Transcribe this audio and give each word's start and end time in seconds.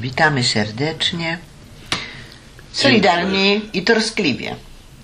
Witamy 0.00 0.44
serdecznie. 0.44 1.38
Solidarnie 2.72 3.60
i 3.72 3.82
troskliwie. 3.82 4.56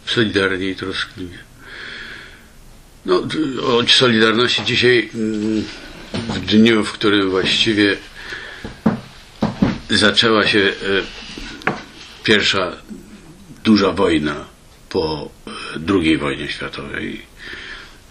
Solidarnie 0.06 0.68
i 0.68 0.76
troskliwie. 0.76 1.38
No, 3.06 3.22
o 3.62 3.86
Solidarności 3.88 4.64
dzisiaj, 4.64 5.10
mm, 5.14 5.64
w 6.12 6.40
dniu, 6.40 6.84
w 6.84 6.92
którym 6.92 7.30
właściwie 7.30 7.96
zaczęła 9.90 10.46
się 10.46 10.58
e, 10.58 10.72
pierwsza 12.24 12.76
duża 13.64 13.92
wojna 13.92 14.46
po 14.88 15.30
e, 15.46 15.50
II 15.88 16.18
wojnie 16.18 16.48
światowej, 16.48 17.22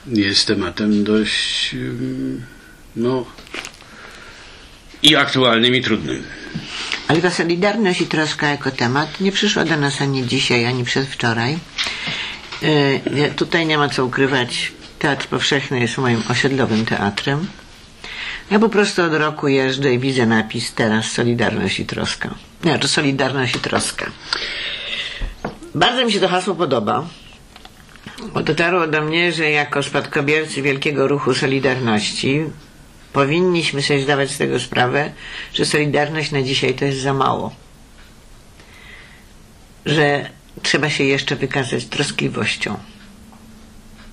jest 0.07 0.48
tematem 0.48 1.04
dość, 1.04 1.73
mm, 1.73 2.46
no, 2.96 3.25
i 5.04 5.16
aktualnym, 5.16 5.75
i 5.75 5.82
trudnym. 5.82 6.23
Ale 7.10 7.21
ta 7.21 7.32
solidarność 7.32 8.02
i 8.02 8.07
troska 8.07 8.48
jako 8.48 8.71
temat 8.71 9.21
nie 9.21 9.32
przyszła 9.32 9.65
do 9.65 9.78
nas 9.78 10.02
ani 10.02 10.28
dzisiaj, 10.28 10.65
ani 10.65 10.83
przedwczoraj. 10.83 11.57
Yy, 12.61 13.32
tutaj 13.36 13.66
nie 13.66 13.78
ma 13.78 13.89
co 13.89 14.06
ukrywać. 14.06 14.71
Teatr 15.00 15.28
Powszechny 15.28 15.80
jest 15.80 15.97
moim 15.97 16.24
osiedlowym 16.30 16.86
teatrem. 16.86 17.47
Ja 18.52 18.60
po 18.60 18.69
prostu 18.69 19.04
od 19.04 19.14
roku 19.14 19.47
jeżdżę 19.47 19.93
i 19.93 20.00
widzę 20.00 20.25
napis 20.25 20.74
teraz 20.74 21.11
Solidarność 21.11 21.80
i 21.80 21.86
troska. 21.86 22.30
Nie, 22.64 22.80
to 22.80 22.88
Solidarność 22.88 23.55
i 23.55 23.60
troska. 23.60 24.05
Bardzo 25.75 26.05
mi 26.05 26.11
się 26.11 26.19
to 26.19 26.28
hasło 26.28 26.55
podoba, 26.55 27.07
bo 28.33 28.44
dotarło 28.44 28.88
do 28.88 29.02
mnie, 29.02 29.32
że 29.32 29.50
jako 29.50 29.83
spadkobiercy 29.83 30.61
Wielkiego 30.61 31.07
Ruchu 31.07 31.33
Solidarności 31.33 32.44
powinniśmy 33.13 33.81
sobie 33.81 34.02
zdawać 34.02 34.31
z 34.31 34.38
tego 34.38 34.59
sprawę, 34.59 35.11
że 35.53 35.66
Solidarność 35.66 36.31
na 36.31 36.41
dzisiaj 36.41 36.73
to 36.73 36.86
jest 36.86 37.02
za 37.02 37.13
mało. 37.13 37.55
Że 39.85 40.30
trzeba 40.61 40.89
się 40.89 41.03
jeszcze 41.03 41.35
wykazać 41.35 41.85
troskliwością. 41.85 42.77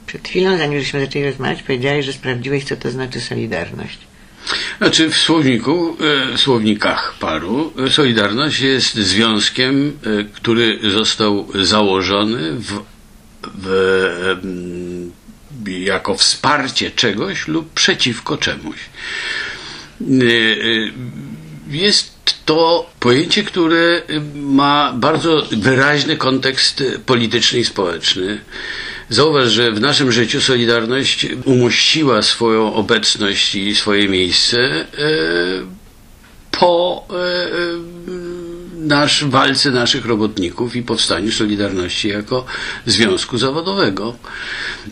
Przed 0.06 0.28
chwilą, 0.28 0.58
zanim 0.58 0.80
żeśmy 0.80 1.00
zaczęli 1.00 1.24
rozmawiać, 1.24 1.62
powiedziałeś, 1.62 2.06
że 2.06 2.12
sprawdziłeś, 2.12 2.64
co 2.64 2.76
to 2.76 2.90
znaczy 2.90 3.20
Solidarność. 3.20 3.98
Znaczy 4.78 5.10
w 5.10 5.16
słowniku, 5.16 5.96
e, 6.32 6.38
słownikach 6.38 7.14
paru 7.20 7.72
e, 7.86 7.90
Solidarność 7.90 8.60
jest 8.60 8.94
związkiem, 8.94 9.92
e, 10.20 10.24
który 10.24 10.78
został 10.90 11.48
założony 11.54 12.52
w, 12.52 12.80
w, 13.54 14.36
jako 15.68 16.14
wsparcie 16.16 16.90
czegoś 16.90 17.48
lub 17.48 17.72
przeciwko 17.72 18.36
czemuś. 18.36 18.76
E, 20.00 20.04
e, 20.04 20.90
Jest 21.70 22.16
to 22.44 22.90
pojęcie, 23.00 23.44
które 23.44 24.02
ma 24.34 24.92
bardzo 24.96 25.46
wyraźny 25.52 26.16
kontekst 26.16 26.82
polityczny 27.06 27.58
i 27.58 27.64
społeczny. 27.64 28.40
Zauważ, 29.08 29.48
że 29.52 29.72
w 29.72 29.80
naszym 29.80 30.12
życiu 30.12 30.40
Solidarność 30.40 31.26
umościła 31.44 32.22
swoją 32.22 32.74
obecność 32.74 33.54
i 33.54 33.74
swoje 33.74 34.08
miejsce 34.08 34.58
e, 34.58 34.86
po 36.50 37.06
nasz 38.86 39.24
walce 39.24 39.70
naszych 39.70 40.06
robotników 40.06 40.76
i 40.76 40.82
powstaniu 40.82 41.32
Solidarności 41.32 42.08
jako 42.08 42.44
związku 42.86 43.38
zawodowego. 43.38 44.16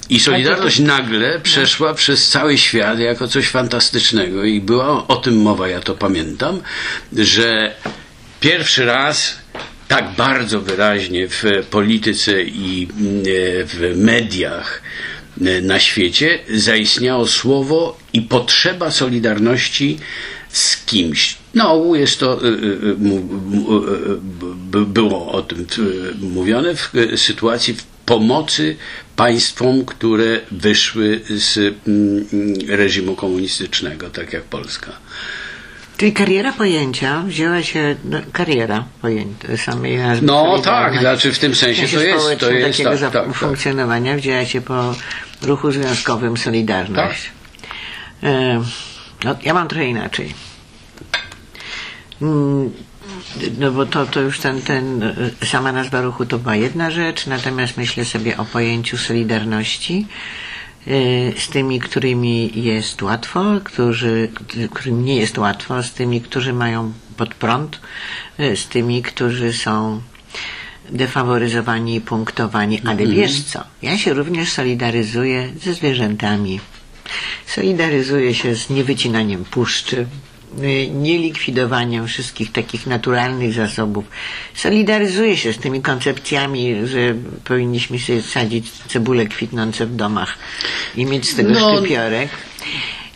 I 0.08 0.20
Solidarność 0.20 0.78
nagle 0.78 1.40
przeszła 1.40 1.94
przez 1.94 2.28
cały 2.28 2.58
świat 2.58 2.98
jako 2.98 3.28
coś 3.28 3.48
fantastycznego 3.48 4.44
i 4.44 4.60
była 4.60 5.06
o 5.08 5.16
tym 5.16 5.42
mowa, 5.42 5.68
ja 5.68 5.80
to 5.80 5.94
pamiętam, 5.94 6.60
że 7.12 7.74
pierwszy 8.40 8.84
raz 8.84 9.38
tak 9.88 10.14
bardzo 10.16 10.60
wyraźnie 10.60 11.28
w 11.28 11.42
polityce 11.70 12.42
i 12.42 12.88
e, 12.88 13.64
w 13.64 13.92
mediach 13.96 14.82
e, 15.40 15.60
na 15.60 15.78
świecie 15.80 16.38
zaistniało 16.54 17.26
słowo 17.26 17.98
i 18.12 18.22
potrzeba 18.22 18.90
solidarności 18.90 19.98
z 20.48 20.84
kimś. 20.84 21.43
No, 21.54 21.94
jest 21.94 22.20
to, 22.20 22.44
y, 22.44 22.48
y, 22.48 22.96
y, 24.76 24.86
było 24.86 25.32
o 25.32 25.42
tym 25.42 25.66
mówione 26.20 26.74
w 26.74 26.92
sytuacji 27.16 27.76
pomocy 28.06 28.76
państwom, 29.16 29.84
które 29.84 30.40
wyszły 30.50 31.20
z 31.30 31.58
mm, 31.58 32.26
reżimu 32.68 33.14
komunistycznego, 33.14 34.10
tak 34.10 34.32
jak 34.32 34.42
Polska. 34.42 34.92
Czyli 35.96 36.12
kariera 36.12 36.52
pojęcia 36.52 37.22
wzięła 37.26 37.62
się, 37.62 37.96
no, 38.04 38.18
kariera 38.32 38.84
pojęcia 39.02 39.56
samej 39.56 39.98
nazwy 39.98 40.26
No 40.26 40.58
tak, 40.58 40.98
znaczy 40.98 41.32
w 41.32 41.38
tym 41.38 41.54
sensie 41.54 41.88
to 41.88 42.02
jest, 42.02 42.40
to 42.40 42.50
jest 42.50 42.78
takiego 42.78 42.90
tak, 42.90 43.12
tak, 43.12 43.26
tak. 43.26 43.34
funkcjonowania 43.34 44.16
wzięła 44.16 44.44
się 44.44 44.60
po 44.60 44.94
ruchu 45.42 45.72
związkowym 45.72 46.36
Solidarność. 46.36 47.30
E, 48.22 48.62
no, 49.24 49.36
ja 49.42 49.54
mam 49.54 49.68
trochę 49.68 49.86
inaczej. 49.86 50.34
Mm, 52.22 52.70
No 53.58 53.70
bo 53.72 53.86
to, 53.86 54.06
to 54.06 54.20
już 54.20 54.38
ten, 54.38 54.62
ten, 54.62 55.02
e, 55.02 55.46
sama 55.46 55.72
nazwa 55.72 56.00
ruchu 56.00 56.26
to 56.26 56.38
była 56.38 56.56
jedna 56.56 56.90
rzecz, 56.90 57.26
natomiast 57.26 57.76
myślę 57.76 58.04
sobie 58.04 58.36
o 58.36 58.44
pojęciu 58.44 58.98
Solidarności 58.98 60.06
e, 60.86 60.90
z 61.40 61.48
tymi, 61.48 61.80
którymi 61.80 62.62
jest 62.64 63.02
łatwo, 63.02 63.44
którzy, 63.64 64.28
którym 64.70 65.04
nie 65.04 65.16
jest 65.16 65.38
łatwo, 65.38 65.82
z 65.82 65.92
tymi, 65.92 66.20
którzy 66.20 66.52
mają 66.52 66.92
pod 67.16 67.34
prąd, 67.34 67.80
e, 68.38 68.56
z 68.56 68.68
tymi, 68.68 69.02
którzy 69.02 69.52
są 69.52 70.00
defaworyzowani 70.90 71.96
i 71.96 72.00
punktowani. 72.00 72.80
Ale 72.84 73.06
wiesz 73.06 73.42
co, 73.42 73.64
ja 73.82 73.98
się 73.98 74.14
również 74.14 74.52
solidaryzuję 74.52 75.52
ze 75.62 75.74
zwierzętami. 75.74 76.60
Solidaryzuję 77.46 78.34
się 78.34 78.54
z 78.54 78.70
niewycinaniem 78.70 79.44
puszczy, 79.44 80.06
y, 80.62 80.90
nielikwidowaniem 80.90 82.06
wszystkich 82.06 82.52
takich 82.52 82.86
naturalnych 82.86 83.52
zasobów. 83.52 84.04
Solidaryzuję 84.54 85.36
się 85.36 85.52
z 85.52 85.58
tymi 85.58 85.82
koncepcjami, 85.82 86.86
że 86.86 86.98
powinniśmy 87.44 87.98
sobie 87.98 88.22
sadzić 88.22 88.70
cebule 88.70 89.26
kwitnące 89.26 89.86
w 89.86 89.96
domach 89.96 90.38
i 90.96 91.06
mieć 91.06 91.28
z 91.30 91.34
tego 91.36 91.50
No. 91.50 91.76
szczypiorek. 91.78 92.28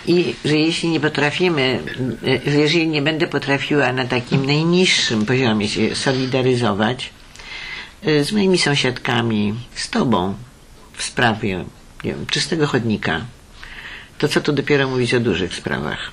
I 0.06 0.34
że 0.44 0.56
jeśli 0.56 0.88
nie 0.88 1.00
potrafimy, 1.00 1.80
y, 2.46 2.50
że 2.50 2.56
jeżeli 2.58 2.88
nie 2.88 3.02
będę 3.02 3.26
potrafiła 3.26 3.92
na 3.92 4.04
takim 4.04 4.46
najniższym 4.46 5.26
poziomie 5.26 5.68
się 5.68 5.96
solidaryzować 5.96 7.10
y, 8.06 8.24
z 8.24 8.32
moimi 8.32 8.58
sąsiadkami, 8.58 9.54
z 9.74 9.90
tobą 9.90 10.34
w 10.96 11.02
sprawie 11.02 11.64
nie 12.04 12.10
wiem, 12.14 12.26
czystego 12.26 12.66
chodnika, 12.66 13.20
to 14.18 14.28
co 14.28 14.40
tu 14.40 14.52
dopiero 14.52 14.88
mówić 14.88 15.14
o 15.14 15.20
dużych 15.20 15.54
sprawach? 15.54 16.10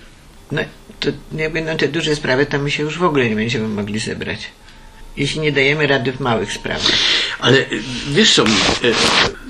No, 0.52 0.62
to 1.00 1.09
jak 1.38 1.53
będą 1.53 1.78
te 1.78 1.88
duże 1.88 2.16
sprawy, 2.16 2.45
to 2.45 2.59
my 2.59 2.72
się 2.72 2.83
już 2.83 2.97
w 2.97 3.03
ogóle 3.03 3.29
nie 3.29 3.35
będziemy 3.35 3.67
mogli 3.67 4.00
zebrać. 4.00 4.39
Jeśli 5.17 5.39
nie 5.41 5.51
dajemy 5.51 5.88
rady 5.88 6.11
w 6.11 6.19
małych 6.19 6.53
sprawach. 6.53 6.91
Ale 7.39 7.57
y, 7.57 7.67
wiesz 8.11 8.33
co, 8.33 8.44
y, 8.45 8.47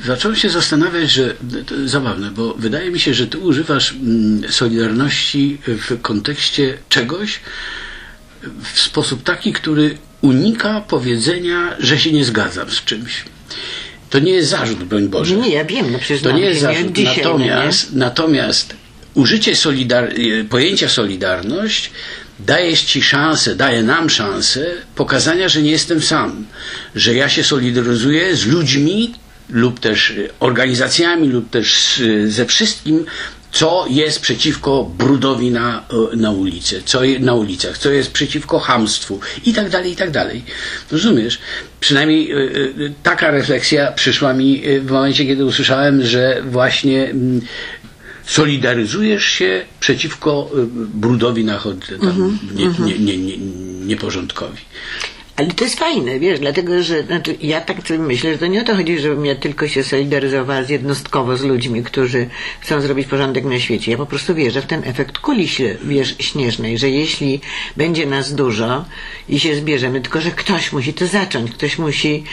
zacząłem 0.06 0.38
się 0.38 0.50
zastanawiać, 0.50 1.12
że 1.12 1.36
to 1.66 1.88
zabawne, 1.88 2.32
bo 2.32 2.54
wydaje 2.54 2.92
mi 2.92 3.00
się, 3.00 3.14
że 3.14 3.28
ty 3.28 3.38
używasz 3.38 3.92
mm, 3.92 4.52
solidarności 4.52 5.58
w 5.68 6.02
kontekście 6.02 6.78
czegoś 6.90 7.40
w 8.74 8.80
sposób 8.80 9.24
taki, 9.24 9.54
który 9.54 9.98
unika 10.22 10.82
powiedzenia, 10.82 11.76
że 11.80 12.00
się 12.00 12.12
nie 12.12 12.26
zgadzam 12.26 12.72
z 12.72 12.84
czymś. 12.84 13.24
To 14.10 14.20
nie 14.20 14.32
jest 14.32 14.50
zarzut, 14.50 14.84
broń 14.84 15.08
Boże. 15.08 15.36
Nie, 15.36 15.50
ja 15.50 15.66
wiem, 15.66 15.92
no 15.92 16.00
przecież 16.00 16.22
To 16.22 16.32
nie 16.32 16.42
jest 16.42 16.62
zarzut. 16.62 16.98
no 16.98 17.04
natomiast, 17.04 17.96
natomiast 17.96 18.76
użycie 19.16 19.56
solidar- 19.56 20.40
e, 20.42 20.44
pojęcia 20.44 20.90
solidarność 20.90 21.92
daje 22.40 22.78
ci 22.78 23.02
szansę, 23.02 23.56
daje 23.56 23.84
nam 23.84 24.10
szansę 24.10 24.66
pokazania, 24.96 25.50
że 25.50 25.62
nie 25.62 25.72
jestem 25.72 26.02
sam, 26.02 26.46
że 26.96 27.16
ja 27.16 27.30
się 27.30 27.44
solidaryzuję 27.44 28.36
z 28.36 28.46
ludźmi 28.46 29.14
lub 29.50 29.80
też 29.80 30.12
e, 30.12 30.16
organizacjami 30.40 31.28
lub 31.28 31.50
też 31.50 32.00
e, 32.00 32.28
ze 32.28 32.46
wszystkim, 32.46 33.06
co 33.52 33.86
jest 33.90 34.20
przeciwko 34.20 34.92
brudowi 34.98 35.52
na, 35.52 35.86
na 36.16 36.32
ulicy, 36.32 36.82
co 36.86 37.00
na 37.20 37.34
ulicach, 37.34 37.78
co 37.78 37.92
jest 37.92 38.12
przeciwko 38.12 38.60
hamstwu 38.60 39.20
i 39.46 39.54
tak 39.54 39.70
dalej, 39.70 39.92
i 39.92 39.96
tak 39.96 40.12
dalej. 40.12 40.44
Rozumiesz? 40.92 41.40
Przynajmniej 41.80 42.32
taka 43.04 43.32
refleksja 43.32 43.92
przyszła 43.92 44.34
mi 44.34 44.64
w 44.82 44.92
momencie, 44.92 45.26
kiedy 45.26 45.46
usłyszałem, 45.46 46.06
że 46.06 46.42
właśnie 46.46 47.04
mm, 47.04 47.42
solidaryzujesz 48.26 49.26
się 49.26 49.66
przeciwko 49.80 50.50
e, 50.54 50.66
brudowi 50.94 51.46
na 51.46 51.58
chodze, 51.58 52.00
tam, 52.00 52.40
nie, 52.56 52.66
nie, 52.66 53.00
nie, 53.00 53.18
nie, 53.18 53.38
nieporządkowi. 53.86 54.58
Ale 55.36 55.48
to 55.48 55.64
jest 55.64 55.80
fajne, 55.80 56.20
wiesz, 56.20 56.40
dlatego, 56.40 56.84
że 56.84 57.04
znaczy, 57.04 57.36
ja 57.42 57.62
tak 57.62 57.88
sobie 57.88 58.00
myślę, 58.00 58.34
że 58.34 58.38
to 58.38 58.48
nie 58.48 58.62
o 58.62 58.64
to 58.64 58.76
chodzi, 58.76 59.00
żebym 59.00 59.26
ja 59.26 59.36
tylko 59.36 59.68
się 59.68 59.84
solidaryzowała 59.84 60.64
z 60.64 60.70
jednostkowo 60.70 61.38
z 61.38 61.44
ludźmi, 61.44 61.84
którzy 61.84 62.30
chcą 62.60 62.82
zrobić 62.82 63.08
porządek 63.08 63.46
na 63.46 63.60
świecie. 63.60 63.92
Ja 63.92 63.98
po 63.98 64.06
prostu 64.06 64.36
wierzę 64.36 64.62
w 64.62 64.66
ten 64.66 64.84
efekt 64.84 65.18
kuli 65.18 65.48
się, 65.48 65.78
wiesz, 65.84 66.16
śnieżnej, 66.20 66.78
że 66.78 66.90
jeśli 66.90 67.42
będzie 67.78 68.06
nas 68.06 68.36
dużo 68.36 68.86
i 69.30 69.40
się 69.40 69.56
zbierzemy, 69.56 70.02
tylko 70.02 70.22
że 70.22 70.32
ktoś 70.32 70.72
musi 70.72 70.94
to 70.94 71.08
zacząć, 71.08 71.52
ktoś 71.52 71.78
musi, 71.78 72.24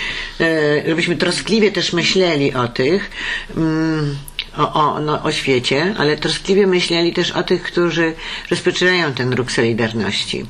e, 0.41 0.83
żebyśmy 0.89 1.17
troskliwie 1.17 1.73
też 1.73 1.93
myśleli 1.93 2.55
o 2.55 2.69
tych, 2.69 3.11
mm, 3.57 4.17
o, 4.59 4.73
o, 4.73 5.01
no, 5.01 5.23
o 5.23 5.33
świecie, 5.33 5.95
ale 5.99 6.17
troskliwie 6.17 6.67
myśleli 6.67 7.13
też 7.13 7.31
o 7.31 7.43
tych, 7.43 7.63
którzy 7.63 8.15
rozpoczynają 8.51 9.13
ten 9.13 9.33
ruch 9.33 9.53
Solidarności. 9.53 10.47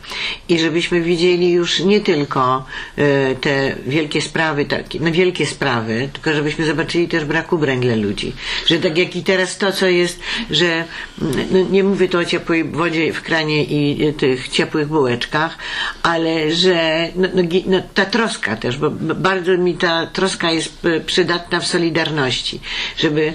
I 0.49 0.59
żebyśmy 0.59 1.01
widzieli 1.01 1.53
już 1.53 1.81
nie 1.81 2.01
tylko 2.01 2.65
e, 2.97 3.35
te 3.35 3.77
wielkie 3.87 4.21
sprawy, 4.21 4.65
takie, 4.65 5.01
no 5.01 5.13
wielkie 5.13 5.47
sprawy, 5.47 6.09
tylko 6.13 6.33
żebyśmy 6.33 6.65
zobaczyli 6.65 7.09
też 7.09 7.25
brak 7.25 7.53
ubrań 7.53 7.81
dla 7.81 7.95
ludzi. 7.95 8.33
Że 8.67 8.79
tak 8.79 8.99
jak 8.99 9.17
i 9.17 9.23
teraz 9.23 9.59
to, 9.59 9.73
co 9.73 9.87
jest, 9.87 10.21
że 10.51 10.85
no, 11.19 11.61
nie 11.71 11.85
mówię 11.85 12.09
tu 12.09 12.19
o 12.19 12.25
ciepłej 12.25 12.65
wodzie 12.65 13.13
w 13.13 13.23
kranie 13.23 13.65
i 13.65 14.07
e, 14.07 14.13
tych 14.13 14.49
ciepłych 14.49 14.89
bułeczkach, 14.89 15.59
ale 16.03 16.55
że 16.55 17.09
no, 17.17 17.29
no, 17.35 17.43
no, 17.67 17.83
ta 17.95 18.05
troska 18.05 18.57
też, 18.57 18.77
bo 18.77 18.91
bardzo 18.91 19.59
mi 19.59 19.75
ta 19.75 20.07
troska 20.07 20.51
jest 20.51 20.87
e, 20.87 21.01
przydatna 21.01 21.61
w 21.61 21.67
Solidarności, 21.67 22.61
żeby 22.97 23.33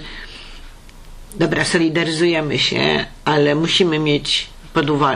Dobra, 1.39 1.65
solidaryzujemy 1.65 2.59
się, 2.59 3.05
ale 3.25 3.55
musimy 3.55 3.99
mieć 3.99 4.47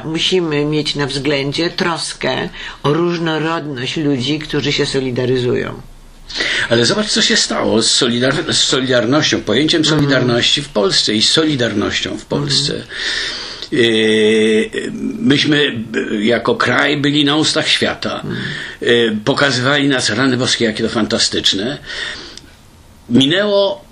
musimy 0.06 0.66
mieć 0.66 0.96
na 0.96 1.08
względzie 1.08 1.70
troskę 1.70 2.50
o 2.84 2.94
różnorodność 2.94 3.98
ludzi, 3.98 4.40
którzy 4.40 4.72
się 4.72 4.86
solidaryzują. 4.86 5.82
Ale 6.70 6.86
zobacz, 6.86 7.08
co 7.08 7.22
się 7.22 7.38
stało 7.38 7.82
z, 7.82 8.02
solidar- 8.02 8.54
z 8.54 8.58
Solidarnością, 8.58 9.42
pojęciem 9.42 9.86
Solidarności 9.86 10.62
w 10.62 10.70
Polsce 10.70 11.14
i 11.14 11.22
z 11.22 11.30
Solidarnością 11.30 12.18
w 12.18 12.26
Polsce. 12.26 12.84
Yy, 13.72 14.92
Myśmy 15.20 15.84
jako 16.22 16.56
kraj 16.56 16.98
byli 16.98 17.26
na 17.26 17.36
ustach 17.36 17.68
świata. 17.68 18.24
Yy, 18.82 19.18
Pokazywali 19.26 19.88
nas 19.88 20.10
rany 20.10 20.38
boskie, 20.38 20.66
jakie 20.66 20.84
to 20.84 20.90
fantastyczne. 20.90 21.78
Minęło 23.10 23.86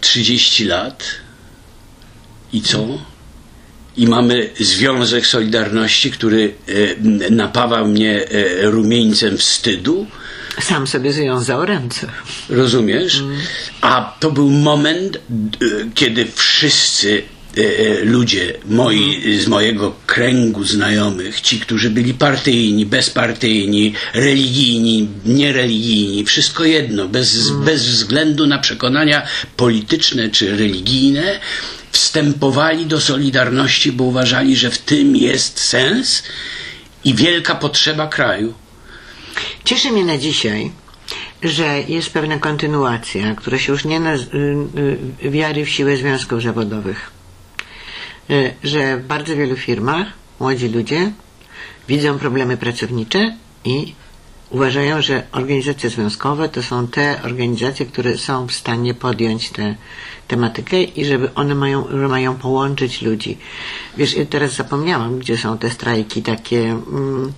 30 0.00 0.64
lat 0.64 1.04
i 2.52 2.60
co? 2.62 2.86
I 3.96 4.06
mamy 4.06 4.50
Związek 4.60 5.26
Solidarności, 5.26 6.10
który 6.10 6.54
e, 6.68 7.30
napawał 7.30 7.88
mnie 7.88 8.24
e, 8.28 8.62
rumieńcem 8.70 9.38
wstydu. 9.38 10.06
Sam 10.60 10.86
sobie 10.86 11.12
związał 11.12 11.64
ręce. 11.64 12.06
Rozumiesz? 12.48 13.22
A 13.80 14.16
to 14.20 14.30
był 14.30 14.50
moment, 14.50 15.18
d- 15.28 15.58
kiedy 15.94 16.26
wszyscy 16.34 17.22
e, 17.58 17.60
e, 17.60 18.04
ludzie 18.04 18.52
moi, 18.68 19.22
z 19.40 19.46
mojego 19.48 19.94
kręgu 20.06 20.64
znajomych, 20.64 21.40
ci, 21.40 21.60
którzy 21.60 21.90
byli 21.90 22.14
partyjni, 22.14 22.86
bezpartyjni, 22.86 23.92
religijni, 24.14 25.08
niereligijni, 25.24 26.24
wszystko 26.24 26.64
jedno, 26.64 27.08
bez, 27.08 27.50
bez 27.50 27.86
względu 27.88 28.46
na 28.46 28.58
przekonania 28.58 29.26
polityczne 29.56 30.28
czy 30.28 30.56
religijne, 30.56 31.40
wstępowali 31.96 32.86
do 32.86 33.00
Solidarności, 33.00 33.92
bo 33.92 34.04
uważali, 34.04 34.56
że 34.56 34.70
w 34.70 34.78
tym 34.78 35.16
jest 35.16 35.60
sens 35.60 36.22
i 37.04 37.14
wielka 37.14 37.54
potrzeba 37.54 38.06
kraju. 38.06 38.54
Cieszy 39.64 39.92
mnie 39.92 40.04
na 40.04 40.18
dzisiaj, 40.18 40.70
że 41.42 41.80
jest 41.88 42.10
pewna 42.10 42.38
kontynuacja, 42.38 43.34
która 43.34 43.58
się 43.58 43.72
już 43.72 43.84
nie 43.84 44.00
na 44.00 44.14
wiary 45.22 45.64
w 45.64 45.68
siłę 45.70 45.96
związków 45.96 46.42
zawodowych. 46.42 47.10
Y, 48.30 48.54
Że 48.64 48.96
w 48.96 49.06
bardzo 49.06 49.36
wielu 49.36 49.56
firmach 49.56 50.06
młodzi 50.40 50.68
ludzie 50.68 51.12
widzą 51.88 52.18
problemy 52.18 52.56
pracownicze 52.56 53.36
i 53.64 53.94
uważają, 54.50 55.02
że 55.02 55.22
organizacje 55.32 55.90
związkowe 55.90 56.48
to 56.48 56.62
są 56.62 56.88
te 56.88 57.22
organizacje, 57.22 57.86
które 57.86 58.18
są 58.18 58.46
w 58.46 58.52
stanie 58.52 58.94
podjąć 58.94 59.50
tę 59.50 59.74
tematykę 60.28 60.82
i 60.82 61.04
żeby 61.04 61.34
one 61.34 61.54
mają, 61.54 61.86
że 61.90 62.08
mają 62.08 62.34
połączyć 62.34 63.02
ludzi. 63.02 63.38
Wiesz, 63.96 64.16
ja 64.16 64.26
teraz 64.26 64.54
zapomniałam, 64.54 65.18
gdzie 65.18 65.38
są 65.38 65.58
te 65.58 65.70
strajki 65.70 66.22
takie 66.22 66.60
mm, 66.60 67.32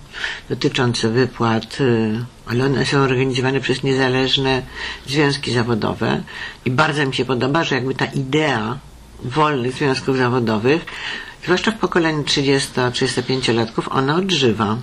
dotyczące 0.49 1.09
wypłat, 1.09 1.81
y, 1.81 2.25
ale 2.47 2.65
one 2.65 2.85
są 2.85 2.97
organizowane 2.97 3.59
przez 3.59 3.83
niezależne 3.83 4.61
związki 5.07 5.51
zawodowe 5.51 6.23
i 6.65 6.71
bardzo 6.71 7.05
mi 7.05 7.15
się 7.15 7.25
podoba, 7.25 7.63
że 7.63 7.75
jakby 7.75 7.95
ta 7.95 8.05
idea 8.05 8.79
wolnych 9.23 9.73
związków 9.73 10.17
zawodowych, 10.17 10.85
zwłaszcza 11.43 11.71
w 11.71 11.79
pokoleniu 11.79 12.23
30-35-latków, 12.23 13.87
ona 13.89 14.15
odżywa. 14.15 14.77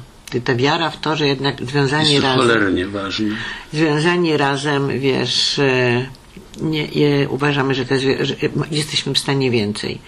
Ta 0.44 0.54
wiara 0.54 0.90
w 0.90 1.00
to, 1.00 1.16
że 1.16 1.26
jednak 1.26 1.64
związani 1.64 2.12
Jest 2.12 2.24
razem 2.24 2.40
cholernie 2.40 2.86
ważne. 2.86 3.28
związani 3.72 4.36
razem, 4.36 5.00
wiesz, 5.00 5.58
e, 5.58 6.06
nie, 6.60 6.88
nie, 6.88 7.28
uważamy, 7.28 7.74
że, 7.74 7.84
te, 7.84 8.24
że 8.24 8.34
jesteśmy 8.70 9.14
w 9.14 9.18
stanie 9.18 9.50
więcej. 9.50 9.98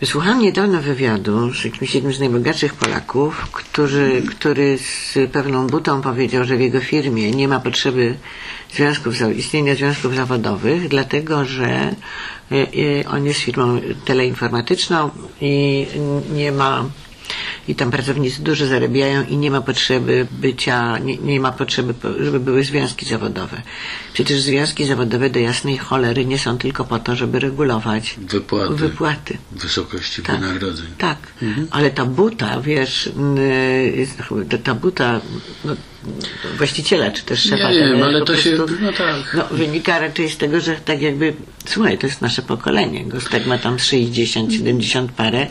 Wysłuchałam 0.00 0.40
niedawno 0.40 0.80
wywiadu 0.82 1.54
z 1.54 1.64
jakimś 1.64 1.94
jednym 1.94 2.12
z 2.12 2.20
najbogatszych 2.20 2.74
Polaków, 2.74 3.48
który, 3.52 4.22
który 4.30 4.78
z 4.78 5.14
pewną 5.32 5.66
butą 5.66 6.02
powiedział, 6.02 6.44
że 6.44 6.56
w 6.56 6.60
jego 6.60 6.80
firmie 6.80 7.30
nie 7.30 7.48
ma 7.48 7.60
potrzeby 7.60 8.14
związków, 8.74 9.14
istnienia 9.36 9.74
związków 9.74 10.14
zawodowych, 10.14 10.88
dlatego 10.88 11.44
że 11.44 11.66
e, 11.66 11.94
e, 12.52 13.08
on 13.08 13.26
jest 13.26 13.40
firmą 13.40 13.80
teleinformatyczną 14.04 15.10
i 15.40 15.86
nie 16.32 16.52
ma 16.52 16.84
i 17.68 17.74
tam 17.74 17.90
pracownicy 17.90 18.42
dużo 18.42 18.66
zarabiają 18.66 19.24
i 19.26 19.36
nie 19.36 19.50
ma 19.50 19.60
potrzeby 19.60 20.26
bycia, 20.30 20.98
nie, 20.98 21.16
nie 21.16 21.40
ma 21.40 21.52
potrzeby, 21.52 21.94
po- 21.94 22.24
żeby 22.24 22.40
były 22.40 22.64
związki 22.64 23.06
zawodowe. 23.06 23.62
Przecież 24.12 24.40
związki 24.40 24.84
zawodowe 24.84 25.30
do 25.30 25.38
jasnej 25.40 25.78
cholery 25.78 26.26
nie 26.26 26.38
są 26.38 26.58
tylko 26.58 26.84
po 26.84 26.98
to, 26.98 27.16
żeby 27.16 27.40
regulować 27.40 28.14
Wypłaty. 28.18 28.74
wypłaty. 28.74 29.38
Wysokości 29.52 30.22
Tak. 30.22 30.40
wynagrodzeń. 30.40 30.86
Tak, 30.98 31.18
ale 31.70 31.90
ta 31.90 32.04
buta, 32.04 32.60
wiesz, 32.60 33.10
ta- 34.50 34.58
ta 34.58 34.74
buta 34.74 35.20
no, 35.64 35.76
właściciela, 36.58 37.10
czy 37.10 37.22
też 37.22 37.42
szefa 37.42 37.70
Nie 37.70 37.78
wiem, 37.78 37.88
tele- 37.92 38.04
ale 38.04 38.24
to 38.24 38.36
się- 38.36 38.56
prostu, 38.56 38.76
no 38.80 38.92
tak. 38.92 39.34
No, 39.36 39.44
wynika 39.56 39.98
raczej 39.98 40.30
z 40.30 40.36
tego, 40.36 40.60
że 40.60 40.74
tak 40.76 41.02
jakby, 41.02 41.34
słuchaj, 41.66 41.98
to 41.98 42.06
jest 42.06 42.20
nasze 42.20 42.42
pokolenie. 42.42 43.04
Gostek 43.04 43.46
ma 43.46 43.58
tam 43.58 43.78
60, 43.78 44.52
70 44.52 45.12
parę, 45.12 45.46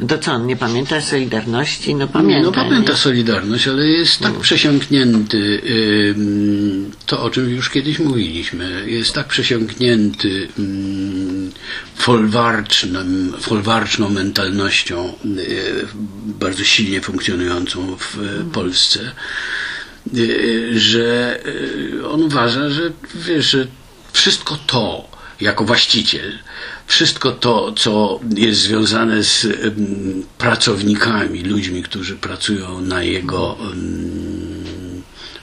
no 0.00 0.06
to 0.06 0.18
co, 0.18 0.32
on 0.32 0.46
nie 0.46 0.56
pamięta 0.56 1.00
Solidarności? 1.00 1.94
No 1.94 2.08
pamięta. 2.08 2.46
no 2.46 2.52
pamięta 2.52 2.92
nie? 2.92 2.98
Solidarność, 2.98 3.68
ale 3.68 3.86
jest 3.86 4.18
tak 4.20 4.34
przesiąknięty 4.34 5.62
ym, 6.10 6.90
to, 7.06 7.22
o 7.22 7.30
czym 7.30 7.50
już 7.50 7.70
kiedyś 7.70 7.98
mówiliśmy, 7.98 8.84
jest 8.90 9.12
tak 9.12 9.26
przesiąknięty 9.26 10.48
ym, 10.58 11.52
folwarcznym, 11.96 13.32
folwarczną 13.40 14.10
mentalnością 14.10 15.12
y, 15.24 15.86
bardzo 16.24 16.64
silnie 16.64 17.00
funkcjonującą 17.00 17.96
w 17.96 18.18
y, 18.18 18.44
Polsce, 18.52 19.00
y, 20.14 20.70
że 20.80 21.40
on 22.10 22.22
uważa, 22.22 22.70
że 22.70 22.92
wiesz, 23.14 23.50
że 23.50 23.66
wszystko 24.12 24.58
to 24.66 25.10
jako 25.40 25.64
właściciel, 25.64 26.32
wszystko 26.86 27.32
to, 27.32 27.72
co 27.76 28.20
jest 28.36 28.60
związane 28.60 29.22
z 29.22 29.46
pracownikami, 30.38 31.42
ludźmi, 31.42 31.82
którzy 31.82 32.16
pracują 32.16 32.80
na 32.80 33.02
jego 33.02 33.56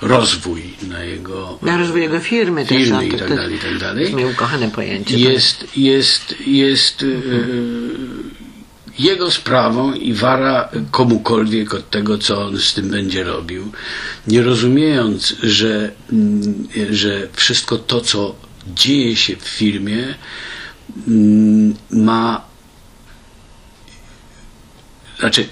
rozwój, 0.01 0.62
na 0.89 1.04
jego 1.04 1.60
Na 1.62 1.77
rozwój 1.77 2.01
jego 2.01 2.20
firmy, 2.20 2.66
też. 2.66 2.77
firmy 2.77 2.94
no, 2.96 3.01
i 3.01 3.12
to- 3.12 3.18
tak 3.18 3.27
to- 3.27 3.36
dalej, 3.36 3.56
i 3.56 3.60
tak 3.60 3.74
To 3.74 3.80
dalej. 3.80 4.12
moje 4.12 4.27
ukochane 4.27 4.72
pojęcie. 4.72 5.18
Jest, 5.20 5.77
jest, 5.77 6.36
jest 6.48 7.04
e, 7.04 7.06
jego 9.00 9.32
sprawą 9.32 9.94
i 9.94 10.13
wara 10.13 10.70
komukolwiek 10.92 11.74
od 11.74 11.89
tego, 11.89 12.18
co 12.18 12.46
on 12.46 12.60
z 12.60 12.74
tym 12.74 12.89
będzie 12.89 13.24
robił, 13.24 13.72
nie 14.27 14.42
rozumiejąc, 14.42 15.36
że, 15.44 15.92
mm, 16.13 16.68
że 16.89 17.27
wszystko 17.34 17.77
to, 17.77 18.01
co 18.01 18.36
dzieje 18.76 19.16
się 19.16 19.36
w 19.36 19.48
firmie, 19.48 20.16
mm, 21.08 21.76
ma 21.92 22.48
znaczy, 25.20 25.48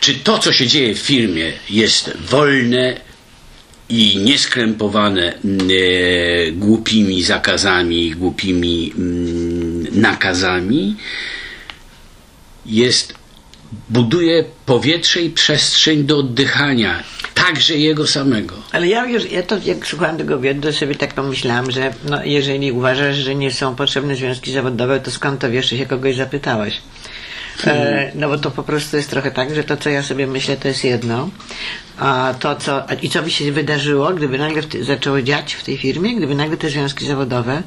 czy 0.00 0.14
to, 0.14 0.38
co 0.38 0.52
się 0.52 0.66
dzieje 0.66 0.94
w 0.94 0.98
firmie, 0.98 1.52
jest 1.70 2.16
wolne 2.16 3.00
i 3.88 4.18
nieskrępowane 4.18 5.34
mm, 5.34 5.68
e, 5.70 6.52
głupimi 6.52 7.22
zakazami, 7.22 8.10
głupimi 8.10 8.92
mm, 8.96 10.00
nakazami, 10.00 10.96
jest 12.66 13.19
buduje 13.88 14.44
powietrze 14.66 15.20
i 15.20 15.30
przestrzeń 15.30 16.04
do 16.04 16.18
oddychania. 16.18 17.02
także 17.34 17.76
jego 17.76 18.06
samego. 18.06 18.54
Ale 18.72 18.88
ja 18.88 19.06
już, 19.06 19.30
ja 19.30 19.42
to 19.42 19.58
jak 19.64 19.86
słuchałam 19.86 20.16
tego 20.16 20.38
wywiadu, 20.38 20.60
to 20.60 20.72
sobie 20.72 20.94
tak 20.94 21.14
pomyślałam, 21.14 21.70
że 21.70 21.92
no, 22.04 22.24
jeżeli 22.24 22.72
uważasz, 22.72 23.16
że 23.16 23.34
nie 23.34 23.50
są 23.52 23.76
potrzebne 23.76 24.16
związki 24.16 24.52
zawodowe, 24.52 25.00
to 25.00 25.10
skąd 25.10 25.40
to 25.40 25.50
wiesz, 25.50 25.68
czy 25.68 25.78
się 25.78 25.86
kogoś 25.86 26.16
zapytałeś? 26.16 26.80
E, 27.66 28.12
no 28.14 28.28
bo 28.28 28.38
to 28.38 28.50
po 28.50 28.62
prostu 28.62 28.96
jest 28.96 29.10
trochę 29.10 29.30
tak, 29.30 29.54
że 29.54 29.64
to, 29.64 29.76
co 29.76 29.90
ja 29.90 30.02
sobie 30.02 30.26
myślę, 30.26 30.56
to 30.56 30.68
jest 30.68 30.84
jedno, 30.84 31.30
a 31.98 32.34
to, 32.40 32.56
co, 32.56 32.82
i 33.02 33.10
co 33.10 33.22
by 33.22 33.30
się 33.30 33.52
wydarzyło, 33.52 34.10
gdyby 34.10 34.38
nagle 34.38 34.62
ty, 34.62 34.84
zaczęło 34.84 35.22
dziać 35.22 35.54
w 35.54 35.64
tej 35.64 35.78
firmie, 35.78 36.16
gdyby 36.16 36.34
nagle 36.34 36.56
te 36.56 36.70
związki 36.70 37.06
zawodowe 37.06 37.62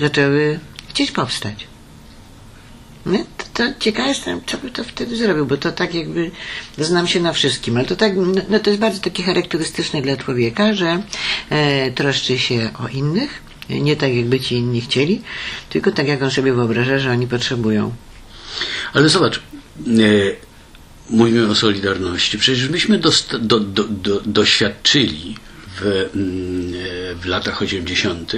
zaczęły 0.00 0.58
chcieć 0.88 1.10
powstać. 1.10 1.66
Nie? 3.06 3.18
To, 3.18 3.44
to 3.54 3.62
ciekawe 3.80 4.08
jestem, 4.08 4.40
co 4.46 4.58
by 4.58 4.70
to 4.70 4.84
wtedy 4.84 5.16
zrobił, 5.16 5.46
bo 5.46 5.56
to 5.56 5.72
tak 5.72 5.94
jakby 5.94 6.30
znam 6.78 7.06
się 7.06 7.20
na 7.20 7.32
wszystkim, 7.32 7.76
ale 7.76 7.86
to 7.86 7.96
tak, 7.96 8.12
no, 8.16 8.42
no 8.48 8.58
to 8.58 8.70
jest 8.70 8.80
bardzo 8.80 9.00
takie 9.00 9.22
charakterystyczne 9.22 10.02
dla 10.02 10.16
człowieka, 10.16 10.74
że 10.74 11.02
e, 11.50 11.90
troszczy 11.90 12.38
się 12.38 12.70
o 12.84 12.88
innych, 12.88 13.42
nie 13.70 13.96
tak 13.96 14.14
jakby 14.14 14.40
ci 14.40 14.54
inni 14.54 14.80
chcieli, 14.80 15.22
tylko 15.70 15.92
tak 15.92 16.08
jak 16.08 16.22
on 16.22 16.30
sobie 16.30 16.52
wyobraża, 16.52 16.98
że 16.98 17.10
oni 17.10 17.26
potrzebują. 17.26 17.92
Ale 18.92 19.08
zobacz, 19.08 19.36
e, 19.36 19.40
mówimy 21.10 21.48
o 21.48 21.54
Solidarności. 21.54 22.38
Przecież 22.38 22.68
myśmy 22.68 22.98
do, 22.98 23.10
do, 23.40 23.60
do, 23.60 24.20
doświadczyli 24.20 25.36
w, 25.76 26.10
mm, 26.14 26.74
e, 26.74 27.14
w 27.14 27.26
latach 27.26 27.62
80. 27.62 28.32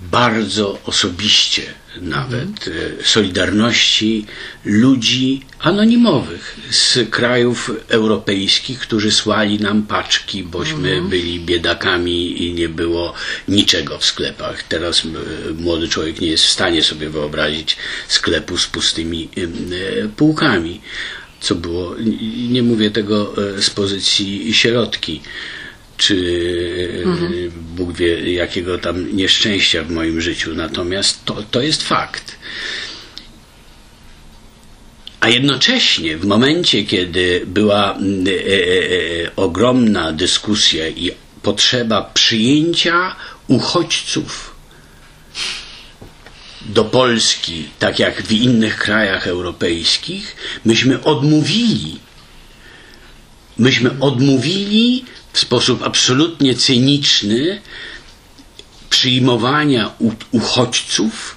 bardzo 0.00 0.78
osobiście 0.84 1.62
nawet 2.00 2.68
e, 2.68 3.04
solidarności 3.04 4.26
ludzi 4.64 5.42
anonimowych 5.58 6.56
z 6.70 7.10
krajów 7.10 7.70
europejskich, 7.88 8.78
którzy 8.78 9.10
słali 9.12 9.60
nam 9.60 9.82
paczki, 9.82 10.42
bośmy 10.42 11.02
byli 11.02 11.40
biedakami 11.40 12.42
i 12.42 12.54
nie 12.54 12.68
było 12.68 13.14
niczego 13.48 13.98
w 13.98 14.04
sklepach. 14.04 14.62
Teraz 14.62 15.04
e, 15.04 15.08
młody 15.52 15.88
człowiek 15.88 16.20
nie 16.20 16.28
jest 16.28 16.44
w 16.44 16.50
stanie 16.50 16.82
sobie 16.82 17.10
wyobrazić 17.10 17.76
sklepu 18.08 18.58
z 18.58 18.66
pustymi 18.66 19.28
e, 19.36 20.08
półkami. 20.08 20.80
Co 21.40 21.54
było, 21.54 21.94
nie 22.48 22.62
mówię 22.62 22.90
tego 22.90 23.34
z 23.58 23.70
pozycji 23.70 24.54
sierotki 24.54 25.20
czy 25.96 27.02
mhm. 27.04 27.50
Bóg 27.76 27.92
wie 27.92 28.32
jakiego 28.32 28.78
tam 28.78 29.16
nieszczęścia 29.16 29.82
w 29.82 29.90
moim 29.90 30.20
życiu. 30.20 30.54
Natomiast 30.54 31.24
to, 31.24 31.42
to 31.50 31.62
jest 31.62 31.82
fakt. 31.82 32.36
A 35.20 35.28
jednocześnie 35.28 36.16
w 36.18 36.26
momencie, 36.26 36.84
kiedy 36.84 37.42
była 37.46 37.92
e, 37.92 37.96
e, 37.96 39.24
e, 39.26 39.36
ogromna 39.36 40.12
dyskusja 40.12 40.88
i 40.88 41.10
potrzeba 41.42 42.02
przyjęcia 42.14 43.16
uchodźców 43.48 44.54
do 46.66 46.84
Polski, 46.84 47.64
tak 47.78 47.98
jak 47.98 48.22
w 48.22 48.32
innych 48.32 48.76
krajach 48.78 49.26
europejskich, 49.26 50.36
myśmy 50.64 51.02
odmówili. 51.04 51.98
Myśmy 53.58 53.90
odmówili 54.00 55.04
w 55.34 55.38
sposób 55.38 55.82
absolutnie 55.82 56.54
cyniczny 56.54 57.60
przyjmowania 58.90 59.90
uchodźców, 60.30 61.36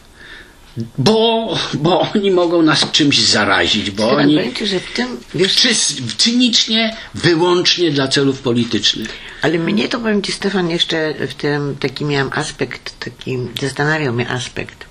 bo, 0.97 1.57
bo 1.73 1.99
oni 2.15 2.31
mogą 2.31 2.61
nas 2.61 2.91
czymś 2.91 3.19
zarazić, 3.19 3.91
bo 3.91 4.11
oni 4.11 4.37
że 4.63 4.79
w 4.79 4.93
tym, 4.93 5.07
wiesz, 5.35 5.55
czy, 5.55 5.69
cynicznie, 6.17 6.97
wyłącznie 7.13 7.91
dla 7.91 8.07
celów 8.07 8.39
politycznych. 8.39 9.09
ale 9.41 9.59
mnie 9.59 9.87
to 9.87 9.99
powiem 9.99 10.21
Ci 10.21 10.31
Stefan 10.31 10.69
jeszcze 10.69 11.13
w 11.27 11.33
tym 11.33 11.75
taki 11.79 12.05
miałem 12.05 12.29
aspekt, 12.33 12.99
taki 12.99 13.37
zastanawiał 13.61 14.13
mnie 14.13 14.29
aspekt 14.29 14.85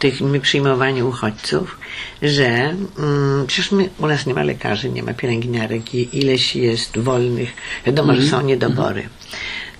tym 0.00 0.40
przyjmowaniu 0.40 1.08
uchodźców, 1.08 1.78
że 2.22 2.46
mm, 2.48 3.46
przecież 3.46 3.72
my, 3.72 3.88
u 3.98 4.06
nas 4.06 4.26
nie 4.26 4.34
ma 4.34 4.42
lekarzy, 4.42 4.90
nie 4.90 5.02
ma 5.02 5.14
pielęgniarek 5.14 5.94
i 5.94 6.18
ileś 6.18 6.56
jest 6.56 6.98
wolnych, 6.98 7.52
wiadomo, 7.86 8.14
że 8.14 8.22
są 8.22 8.40
niedobory. 8.40 9.08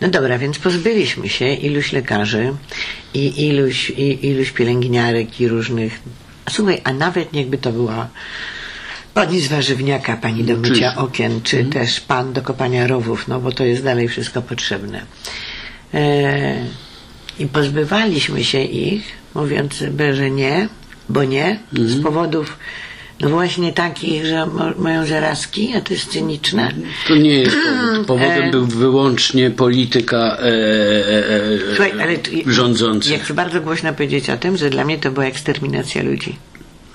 No 0.00 0.08
dobra, 0.08 0.38
więc 0.38 0.58
pozbyliśmy 0.58 1.28
się 1.28 1.54
iluś 1.54 1.92
lekarzy 1.92 2.52
i 3.14 3.46
iluś, 3.46 3.90
i, 3.90 4.26
iluś 4.26 4.50
pielęgniarek 4.50 5.40
i 5.40 5.48
różnych. 5.48 6.00
Słuchaj, 6.50 6.80
a 6.84 6.92
nawet 6.92 7.32
niechby 7.32 7.58
to 7.58 7.72
była 7.72 8.08
pani 9.14 9.40
z 9.40 9.48
warzywniaka, 9.48 10.16
pani 10.16 10.44
do 10.44 10.56
mycia 10.56 10.96
okien, 10.96 11.40
czy 11.42 11.64
też 11.64 12.00
pan 12.00 12.32
do 12.32 12.42
kopania 12.42 12.86
rowów, 12.86 13.28
no 13.28 13.40
bo 13.40 13.52
to 13.52 13.64
jest 13.64 13.84
dalej 13.84 14.08
wszystko 14.08 14.42
potrzebne. 14.42 15.02
E, 15.94 16.66
I 17.40 17.46
pozbywaliśmy 17.46 18.44
się 18.44 18.62
ich, 18.62 19.02
mówiąc 19.34 19.84
że 20.12 20.30
nie, 20.30 20.68
bo 21.08 21.24
nie, 21.24 21.58
z 21.72 22.02
powodów 22.02 22.58
no 23.20 23.28
właśnie 23.28 23.72
takich, 23.72 24.26
że 24.26 24.46
mają 24.78 25.06
zarazki, 25.06 25.74
a 25.76 25.80
to 25.80 25.94
jest 25.94 26.10
cyniczne. 26.10 26.72
To 27.08 27.16
nie 27.16 27.34
jest 27.34 27.56
powód. 27.56 28.06
Powodem 28.20 28.50
był 28.50 28.66
wyłącznie 28.66 29.50
polityka 29.50 30.16
e, 30.16 30.42
e, 30.42 30.50
e, 31.28 31.74
Słuchaj, 31.76 31.92
ale 32.00 32.16
rządzących. 32.46 33.12
Ja 33.12 33.18
chcę 33.18 33.34
bardzo 33.34 33.60
głośno 33.60 33.92
powiedzieć 33.92 34.30
o 34.30 34.36
tym, 34.36 34.56
że 34.56 34.70
dla 34.70 34.84
mnie 34.84 34.98
to 34.98 35.10
była 35.10 35.26
eksterminacja 35.26 36.02
ludzi. 36.02 36.36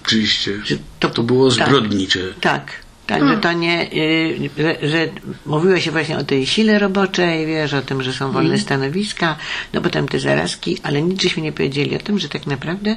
Oczywiście. 0.05 0.51
Że 0.65 0.75
To 0.99 1.23
było 1.23 1.51
tak. 1.51 1.67
zbrodnicze. 1.67 2.19
Tak. 2.41 2.65
Tak, 2.65 2.71
że 3.09 3.37
to 3.37 3.53
nie, 3.53 3.93
y, 3.93 4.49
że, 4.57 4.89
że 4.89 5.07
mówiło 5.45 5.79
się 5.79 5.91
właśnie 5.91 6.17
o 6.17 6.23
tej 6.23 6.45
sile 6.45 6.79
roboczej, 6.79 7.45
wiesz, 7.45 7.73
o 7.73 7.81
tym, 7.81 8.03
że 8.03 8.13
są 8.13 8.31
wolne 8.31 8.57
stanowiska, 8.57 9.35
no 9.73 9.81
potem 9.81 10.07
te 10.07 10.19
zarazki, 10.19 10.77
ale 10.83 11.01
nic 11.01 11.21
żeśmy 11.21 11.43
nie 11.43 11.51
powiedzieli 11.51 11.95
o 11.95 11.99
tym, 11.99 12.19
że 12.19 12.29
tak 12.29 12.47
naprawdę 12.47 12.95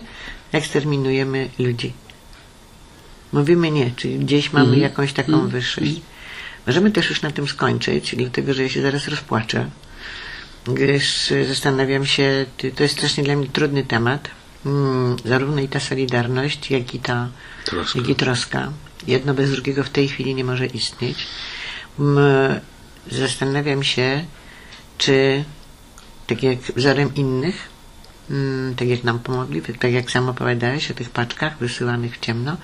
eksterminujemy 0.53 1.49
ludzi. 1.59 1.93
Mówimy 3.33 3.71
nie, 3.71 3.91
czyli 3.97 4.19
gdzieś 4.19 4.53
mamy 4.53 4.79
jakąś 4.79 5.12
taką 5.12 5.49
wyższość. 5.49 6.00
Możemy 6.67 6.91
też 6.91 7.11
już 7.11 7.23
na 7.23 7.31
tym 7.31 7.49
skończyć, 7.49 8.17
dlatego 8.17 8.55
że 8.55 8.62
ja 8.62 8.69
się 8.69 8.83
zaraz 8.83 9.09
rozpłaczę, 9.09 9.71
gdyż 10.67 11.31
y, 11.31 11.47
zastanawiam 11.49 12.07
się, 12.07 12.47
to 12.77 12.83
jest 12.83 12.95
strasznie 12.95 13.25
dla 13.25 13.37
mnie 13.37 13.47
trudny 13.47 13.85
temat, 13.85 14.31
mm, 14.67 15.17
zarówno 15.25 15.61
i 15.61 15.69
ta 15.69 15.81
solidarność, 15.81 16.71
jak 16.71 16.95
i 16.95 16.99
ta 16.99 17.29
Troska. 17.65 17.99
jak 17.99 18.09
i 18.09 18.15
troska. 18.15 18.73
Jedno 19.07 19.35
bez 19.35 19.50
drugiego 19.50 19.85
w 19.85 19.90
tej 19.90 20.09
chwili 20.09 20.35
nie 20.35 20.45
może 20.45 20.67
istnieć. 20.67 21.26
Zastanawiam 23.11 23.83
się, 23.83 24.25
czy 24.99 25.45
tak 26.26 26.43
jak 26.43 26.59
wzorem 26.59 27.14
innych, 27.14 27.69
mm, 28.31 28.75
tak 28.75 28.88
jak 28.88 29.05
nam 29.05 29.19
pomogli, 29.19 29.62
tak 29.62 29.93
jak 29.93 30.11
sam 30.11 30.28
opowiadałeś 30.28 30.90
o 30.90 30.95
tych 30.95 31.11
paczkach 31.11 31.59
wysyłanych 31.59 32.17
w 32.17 32.21
ciemno, 32.21 32.57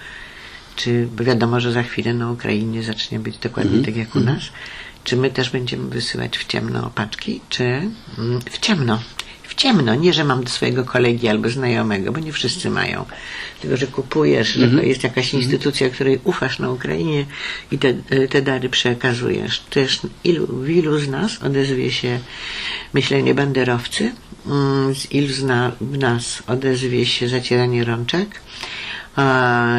czy 0.77 1.09
wiadomo, 1.21 1.61
że 1.61 1.73
za 1.73 1.83
chwilę 1.83 2.15
na 2.15 2.31
Ukrainie 2.31 2.83
zacznie 2.83 3.19
być 3.21 3.39
dokładnie 3.39 3.85
tak 3.85 3.97
jak 3.97 4.17
u 4.17 4.21
nas, 4.21 4.43
czy 5.05 5.17
my 5.17 5.31
też 5.31 5.51
będziemy 5.51 5.89
wysyłać 5.89 6.39
w 6.39 6.47
ciemno 6.47 6.91
paczki, 6.95 7.41
czy 7.49 7.65
mm, 7.65 8.41
w 8.51 8.59
ciemno. 8.59 9.03
W 9.55 9.57
ciemno, 9.57 9.95
nie, 9.95 10.13
że 10.13 10.25
mam 10.25 10.45
do 10.45 10.51
swojego 10.51 10.85
kolegi 10.85 11.29
albo 11.29 11.49
znajomego, 11.49 12.13
bo 12.13 12.21
nie 12.21 12.33
wszyscy 12.33 12.71
mają. 12.71 13.05
Tylko, 13.61 13.77
że 13.77 13.87
kupujesz, 13.87 14.49
że 14.49 14.69
to 14.69 14.83
jest 14.83 15.05
jakaś 15.05 15.35
instytucja, 15.35 15.91
której 15.91 16.21
ufasz 16.25 16.59
na 16.59 16.71
Ukrainie 16.71 17.27
i 17.71 17.79
te, 17.79 17.95
te 18.31 18.43
dary 18.43 18.69
przekazujesz. 18.69 19.61
Też 19.61 20.01
ilu, 20.25 20.47
w 20.47 20.69
ilu 20.69 20.99
z 20.99 21.09
nas 21.09 21.43
odezwie 21.43 21.93
się 21.93 22.19
myślenie 22.95 23.35
banderowcy, 23.35 24.13
mm, 24.47 24.95
z 24.95 25.13
ilu 25.13 25.29
z 25.29 25.43
na, 25.43 25.73
w 25.81 25.99
nas 25.99 26.43
odezwie 26.47 27.07
się 27.07 27.29
zacieranie 27.29 27.85
rączek, 27.85 28.41
a, 29.17 29.79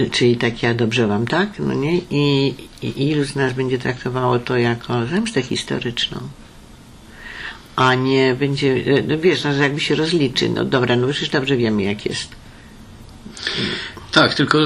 y, 0.00 0.10
czyli 0.10 0.36
tak 0.36 0.62
ja 0.62 0.74
dobrze 0.74 1.06
wam, 1.06 1.26
tak? 1.26 1.48
No 1.58 1.74
nie? 1.74 1.98
I, 1.98 2.54
I 2.82 3.08
ilu 3.10 3.24
z 3.24 3.34
nas 3.34 3.52
będzie 3.52 3.78
traktowało 3.78 4.38
to 4.38 4.56
jako 4.56 5.06
zemstę 5.06 5.42
historyczną? 5.42 6.18
A 7.76 7.94
nie 7.94 8.36
będzie, 8.38 8.84
no 9.08 9.18
wiesz, 9.18 9.44
no, 9.44 9.54
że 9.54 9.62
jakby 9.62 9.80
się 9.80 9.94
rozliczy, 9.94 10.48
no 10.48 10.64
dobra, 10.64 10.96
no 10.96 11.08
przecież 11.08 11.28
dobrze 11.28 11.56
wiemy 11.56 11.82
jak 11.82 12.06
jest. 12.06 12.28
Tak, 14.12 14.34
tylko 14.34 14.58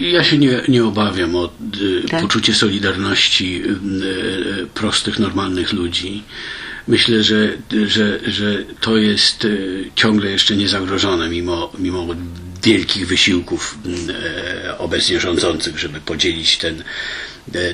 ja- 0.00 0.24
się 0.24 0.38
nie, 0.38 0.60
nie 0.68 0.84
obawiam 0.84 1.36
o 1.36 1.50
y, 1.80 2.08
Tak? 2.08 2.22
poczucie 2.22 2.54
solidarności 2.54 3.62
y, 4.62 4.66
prostych, 4.74 5.18
normalnych 5.18 5.72
ludzi. 5.72 6.22
Myślę, 6.88 7.22
że, 7.24 7.48
że, 7.86 8.18
że 8.30 8.64
to 8.80 8.96
jest 8.96 9.46
ciągle 9.94 10.30
jeszcze 10.30 10.56
niezagrożone, 10.56 11.28
mimo, 11.28 11.72
mimo 11.78 12.06
wielkich 12.64 13.06
wysiłków 13.06 13.78
obecnie 14.78 15.20
rządzących, 15.20 15.78
żeby 15.78 16.00
podzielić 16.00 16.58
ten, 16.58 16.84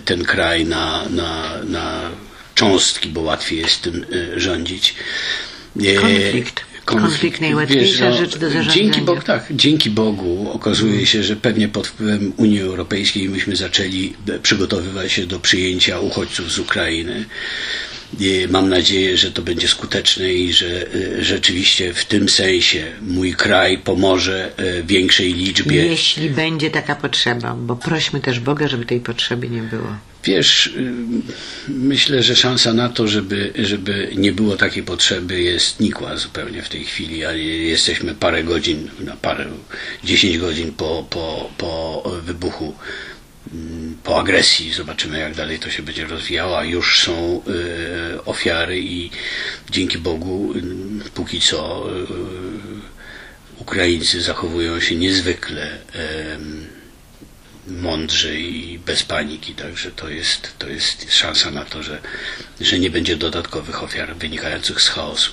ten 0.05 0.25
kraj 0.25 0.67
na, 0.67 1.09
na, 1.11 1.53
na 1.65 2.01
cząstki, 2.59 3.09
bo 3.09 3.21
łatwiej 3.21 3.59
jest 3.59 3.83
tym 3.83 4.07
y, 4.13 4.41
rządzić. 4.41 4.95
Y, 5.83 5.95
Konflikt. 5.95 6.65
konflikt 6.85 7.41
najłatwiejsza 7.41 8.13
rzecz 8.13 8.39
do 8.39 8.51
zarządzania. 8.51 8.75
Dzięki, 8.75 9.01
Bogu, 9.01 9.23
tak, 9.23 9.47
dzięki 9.51 9.91
Bogu 9.91 10.51
okazuje 10.53 11.07
się, 11.07 11.23
że 11.23 11.37
pewnie 11.37 11.69
pod 11.69 11.87
wpływem 11.87 12.33
Unii 12.37 12.61
Europejskiej 12.61 13.29
myśmy 13.29 13.57
zaczęli 13.57 14.13
przygotowywać 14.43 15.13
się 15.13 15.27
do 15.27 15.41
przyjęcia 15.41 16.01
uchodźców 16.01 16.53
z 16.53 16.59
Ukrainy. 16.59 17.25
Mam 18.51 18.69
nadzieję, 18.69 19.17
że 19.17 19.31
to 19.33 19.43
będzie 19.43 19.69
skuteczne 19.69 20.33
i 20.33 20.53
że 20.53 20.67
e, 20.67 21.25
rzeczywiście 21.25 21.95
w 21.95 22.05
tym 22.05 22.29
sensie 22.29 22.85
mój 23.03 23.35
kraj 23.35 23.79
pomoże 23.79 24.53
e, 24.57 24.83
większej 24.83 25.35
liczbie. 25.35 25.87
Jeśli 25.87 26.31
będzie 26.31 26.71
taka 26.71 26.95
potrzeba, 26.95 27.55
bo 27.55 27.77
prośmy 27.77 28.21
też 28.21 28.41
Boga, 28.41 28.69
żeby 28.69 28.85
tej 28.85 29.01
potrzeby 29.01 29.49
nie 29.49 29.63
było. 29.63 29.97
Wiesz, 30.29 30.67
y, 30.67 30.93
myślę, 31.69 32.23
że 32.23 32.37
szansa 32.37 32.73
na 32.75 32.89
to, 32.89 33.09
żeby, 33.09 33.53
żeby 33.59 34.11
nie 34.17 34.33
było 34.33 34.57
takiej 34.57 34.83
potrzeby 34.83 35.43
jest 35.43 35.81
nikła 35.81 36.17
zupełnie 36.17 36.63
w 36.63 36.69
tej 36.69 36.85
chwili, 36.85 37.25
ale 37.25 37.39
jesteśmy 37.39 38.15
parę 38.15 38.45
godzin, 38.45 38.91
na 39.01 39.17
parę, 39.17 39.47
dziesięć 40.05 40.39
godzin 40.39 40.73
po, 40.73 41.07
po, 41.11 41.51
po 41.59 42.03
wybuchu 42.23 42.75
mm, 43.55 43.97
po 44.05 44.21
agresji. 44.21 44.73
Zobaczymy, 44.73 45.19
jak 45.19 45.35
dalej 45.35 45.59
to 45.59 45.71
się 45.71 45.83
będzie 45.83 46.07
rozwijało. 46.07 46.59
A 46.59 46.65
już 46.65 47.01
są 47.01 47.43
y, 48.15 48.25
ofiary 48.25 48.81
i 48.81 49.11
dzięki 49.71 49.99
Bogu 49.99 50.55
y, 51.07 51.11
póki 51.11 51.41
co 51.41 51.87
Ukraińcy 53.59 54.21
zachowują 54.21 54.81
się 54.81 54.97
niezwykle 54.97 55.79
mądrze 57.69 58.35
i 58.35 58.79
bez 58.79 59.03
paniki, 59.03 59.55
także 59.55 59.91
to 59.91 60.09
jest, 60.09 60.59
to 60.59 60.69
jest 60.69 61.13
szansa 61.13 61.51
na 61.51 61.65
to, 61.65 61.83
że, 61.83 61.99
że 62.61 62.79
nie 62.79 62.91
będzie 62.91 63.17
dodatkowych 63.17 63.83
ofiar 63.83 64.17
wynikających 64.17 64.81
z 64.81 64.89
chaosu. 64.89 65.33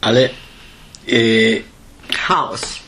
Ale 0.00 0.30
yy... 1.06 1.62
chaos 2.18 2.81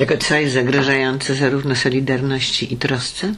jako 0.00 0.16
coś 0.16 0.50
zagrażające 0.50 1.34
zarówno 1.34 1.76
Solidarności 1.76 2.74
i 2.74 2.76
trosce. 2.76 3.34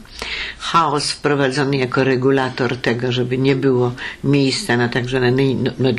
Chaos 0.59 1.11
wprowadzony 1.11 1.77
jako 1.77 2.03
regulator 2.03 2.77
tego, 2.77 3.11
żeby 3.11 3.37
nie 3.37 3.55
było 3.55 3.95
miejsca 4.23 4.77
na 4.77 4.89
tak 4.89 5.09
zwane, 5.09 5.31
no, 5.31 5.71
no, 5.79 5.89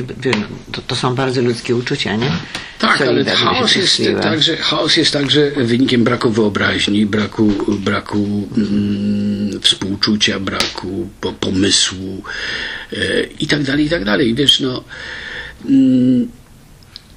to, 0.72 0.82
to 0.82 0.96
są 0.96 1.14
bardzo 1.14 1.42
ludzkie 1.42 1.76
uczucia, 1.76 2.16
nie? 2.16 2.30
Tak, 2.78 3.00
ale 3.00 3.24
chaos 3.24 3.76
jest, 3.76 4.02
także, 4.22 4.56
chaos 4.56 4.96
jest 4.96 5.12
także 5.12 5.50
wynikiem 5.50 6.04
braku 6.04 6.30
wyobraźni, 6.30 7.06
braku, 7.06 7.52
braku 7.68 8.48
mm, 8.56 9.60
współczucia, 9.60 10.40
braku 10.40 11.08
po, 11.20 11.32
pomysłu 11.32 12.22
e, 12.92 12.96
i 13.40 13.46
tak 13.46 13.62
dalej, 13.62 13.86
i 13.86 13.90
tak 13.90 14.04
dalej. 14.04 14.34
Wiesz, 14.34 14.60
no... 14.60 14.84
Mm, 15.68 16.28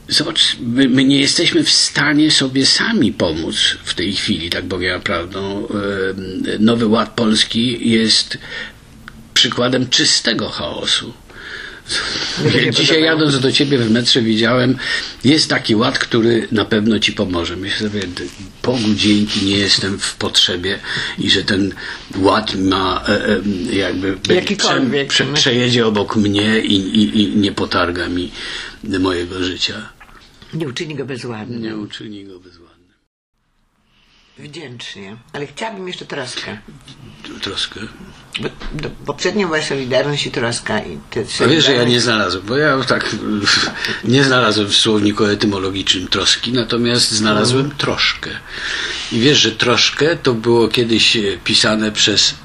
Zobacz, 0.09 0.57
my, 0.59 0.89
my, 0.89 1.03
nie 1.03 1.19
jesteśmy 1.19 1.63
w 1.63 1.69
stanie 1.69 2.31
sobie 2.31 2.65
sami 2.65 3.11
pomóc 3.11 3.55
w 3.83 3.93
tej 3.93 4.13
chwili, 4.13 4.49
tak 4.49 4.65
bowiem 4.65 5.01
prawdą. 5.01 5.67
Nowy 6.59 6.87
Ład 6.87 7.15
Polski 7.15 7.89
jest 7.89 8.37
przykładem 9.33 9.89
czystego 9.89 10.49
chaosu. 10.49 11.13
Dzisiaj 12.71 13.03
jadąc 13.03 13.39
do 13.39 13.51
ciebie 13.51 13.77
w 13.77 13.91
metrze 13.91 14.21
widziałem, 14.21 14.77
jest 15.23 15.49
taki 15.49 15.75
ład, 15.75 15.99
który 15.99 16.47
na 16.51 16.65
pewno 16.65 16.99
ci 16.99 17.11
pomoże. 17.13 17.55
Myślę 17.55 17.89
sobie, 17.89 18.01
Bogu 18.63 18.93
dzięki, 18.95 19.45
nie 19.45 19.57
jestem 19.57 19.99
w 19.99 20.15
potrzebie 20.15 20.79
i 21.19 21.29
że 21.29 21.43
ten 21.43 21.73
ład 22.15 22.55
ma 22.55 23.03
e, 23.07 23.35
e, 23.71 23.75
jakby 23.75 24.17
prze, 24.17 25.05
prze, 25.07 25.25
przejedzie 25.25 25.87
obok 25.87 26.15
mnie 26.15 26.59
i, 26.59 26.75
i, 26.75 27.21
i 27.21 27.37
nie 27.37 27.51
potarga 27.51 28.09
mi 28.09 28.31
mojego 28.83 29.43
życia. 29.43 29.96
Nie 30.53 30.67
uczyni 30.67 30.95
go 30.95 31.05
bezładnym. 31.05 31.61
Nie 31.61 31.77
uczyni 31.77 32.25
go 32.25 32.39
bezładnym. 32.39 32.77
Wdzięcznie. 34.39 35.17
Ale 35.33 35.47
chciałabym 35.47 35.87
jeszcze 35.87 36.05
troskę. 36.05 36.57
Troskę? 37.41 37.79
Bo, 38.41 38.49
do, 38.73 38.89
poprzednio 38.89 39.47
była 39.47 39.61
Solidarność 39.61 40.25
i 40.25 40.31
troska. 40.31 40.79
I 40.79 40.99
te 41.09 41.45
A 41.45 41.47
wiesz, 41.47 41.65
że 41.65 41.73
ja 41.73 41.83
nie 41.83 42.01
znalazłem, 42.01 42.43
bo 42.45 42.57
ja 42.57 42.83
tak 42.83 43.15
nie 44.03 44.23
znalazłem 44.23 44.67
w 44.67 44.75
słowniku 44.75 45.25
etymologicznym 45.25 46.07
troski, 46.07 46.53
natomiast 46.53 47.11
znalazłem 47.11 47.65
mm. 47.65 47.77
troszkę. 47.77 48.29
I 49.11 49.19
wiesz, 49.19 49.37
że 49.37 49.51
troszkę 49.51 50.17
to 50.17 50.33
było 50.33 50.67
kiedyś 50.67 51.17
pisane 51.43 51.91
przez 51.91 52.35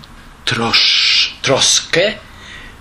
trosz, 0.45 1.37
troskę 1.43 2.15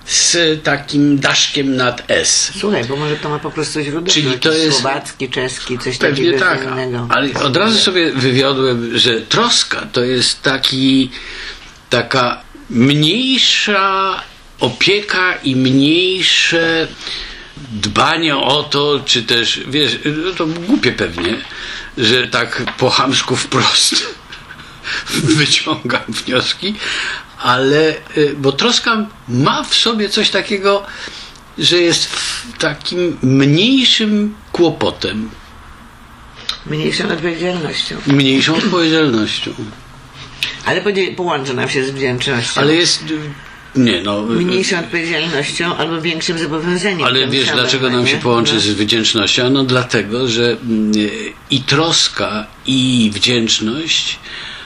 z 0.05 0.63
takim 0.63 1.19
daszkiem 1.19 1.75
nad 1.75 2.03
S. 2.07 2.51
Słuchaj, 2.59 2.85
bo 2.85 2.95
może 2.95 3.15
to 3.15 3.29
ma 3.29 3.39
po 3.39 3.51
prostu 3.51 3.81
źródło 3.81 4.13
Czyli 4.13 4.39
to 4.39 4.51
jest 4.51 4.79
słowacki, 4.79 5.29
czeski, 5.29 5.79
coś 5.79 5.97
pewnie 5.97 6.31
takiego 6.31 6.45
tak, 6.45 6.63
innego. 6.63 7.07
Ale 7.09 7.33
od 7.33 7.57
razu 7.57 7.77
sobie 7.77 8.11
wywiodłem, 8.11 8.97
że 8.97 9.21
troska 9.21 9.87
to 9.91 10.03
jest 10.03 10.41
taki 10.41 11.11
taka 11.89 12.41
mniejsza 12.69 14.21
opieka 14.59 15.33
i 15.43 15.55
mniejsze 15.55 16.87
dbanie 17.71 18.37
o 18.37 18.63
to, 18.63 19.01
czy 19.05 19.23
też, 19.23 19.61
wiesz, 19.67 19.99
no 20.25 20.31
to 20.31 20.45
głupie 20.47 20.91
pewnie, 20.91 21.37
że 21.97 22.27
tak 22.27 22.63
po 22.77 22.89
chamsku 22.89 23.35
wprost 23.35 24.05
wyciągam 25.37 26.01
wnioski, 26.07 26.75
ale, 27.43 27.95
y, 28.17 28.35
bo 28.37 28.51
troska 28.51 29.07
ma 29.27 29.63
w 29.63 29.75
sobie 29.75 30.09
coś 30.09 30.29
takiego, 30.29 30.83
że 31.57 31.77
jest 31.77 32.09
takim 32.59 33.17
mniejszym 33.21 34.35
kłopotem. 34.51 35.29
Mniejszą 36.65 37.11
odpowiedzialnością. 37.11 37.95
Mniejszą 38.07 38.55
odpowiedzialnością. 38.55 39.51
Ale 40.65 40.81
połączy 41.15 41.53
nam 41.53 41.69
się 41.69 41.85
z 41.85 41.91
wdzięcznością. 41.91 42.61
Ale 42.61 42.75
jest 42.75 43.03
nie, 43.75 44.01
no. 44.03 44.21
Mniejszą 44.21 44.79
odpowiedzialnością 44.79 45.75
albo 45.77 46.01
większym 46.01 46.37
zobowiązaniem. 46.37 47.03
Ale 47.03 47.27
wiesz, 47.27 47.47
samym, 47.47 47.61
dlaczego 47.61 47.89
nam 47.89 48.07
się 48.07 48.17
połączy 48.17 48.53
no. 48.53 48.59
z 48.59 48.67
wdzięcznością? 48.67 49.49
No 49.49 49.63
dlatego, 49.63 50.27
że 50.27 50.51
mm, 50.51 50.91
i 51.51 51.61
troska, 51.61 52.47
i 52.65 53.11
wdzięczność 53.13 54.19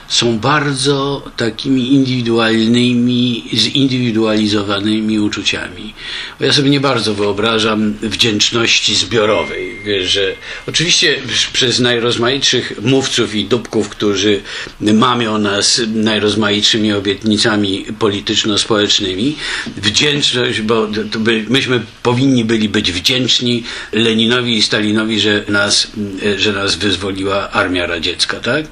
są 0.08 0.38
bardzo 0.38 1.22
takimi 1.36 1.92
indywidualnymi, 1.92 3.44
zindywidualizowanymi 3.52 5.18
uczuciami. 5.18 5.94
Bo 6.38 6.44
ja 6.44 6.52
sobie 6.52 6.70
nie 6.70 6.80
bardzo 6.80 7.14
wyobrażam 7.14 7.94
wdzięczności 8.02 8.94
zbiorowej. 8.94 9.76
Wiesz, 9.84 10.10
że 10.10 10.34
oczywiście 10.68 11.16
przez 11.52 11.80
najrozmaitszych 11.80 12.72
mówców 12.82 13.34
i 13.34 13.44
dupków, 13.44 13.88
którzy 13.88 14.40
mamią 14.80 15.38
nas 15.38 15.80
najrozmaitszymi 15.94 16.92
obietnicami 16.92 17.86
polityczno-społecznymi, 17.98 19.36
wdzięczność, 19.76 20.60
bo 20.60 20.88
by, 21.18 21.44
myśmy 21.48 21.80
powinni 22.02 22.44
byli 22.44 22.68
być 22.68 22.92
wdzięczni 22.92 23.62
Leninowi 23.92 24.56
i 24.56 24.62
Stalinowi, 24.62 25.20
że 25.20 25.44
nas, 25.48 25.92
że 26.36 26.52
nas 26.52 26.76
wyzwoliła 26.76 27.50
armia 27.50 27.86
radziecka, 27.86 28.40
tak? 28.40 28.66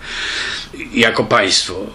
jako 0.94 1.23
państwo. 1.24 1.86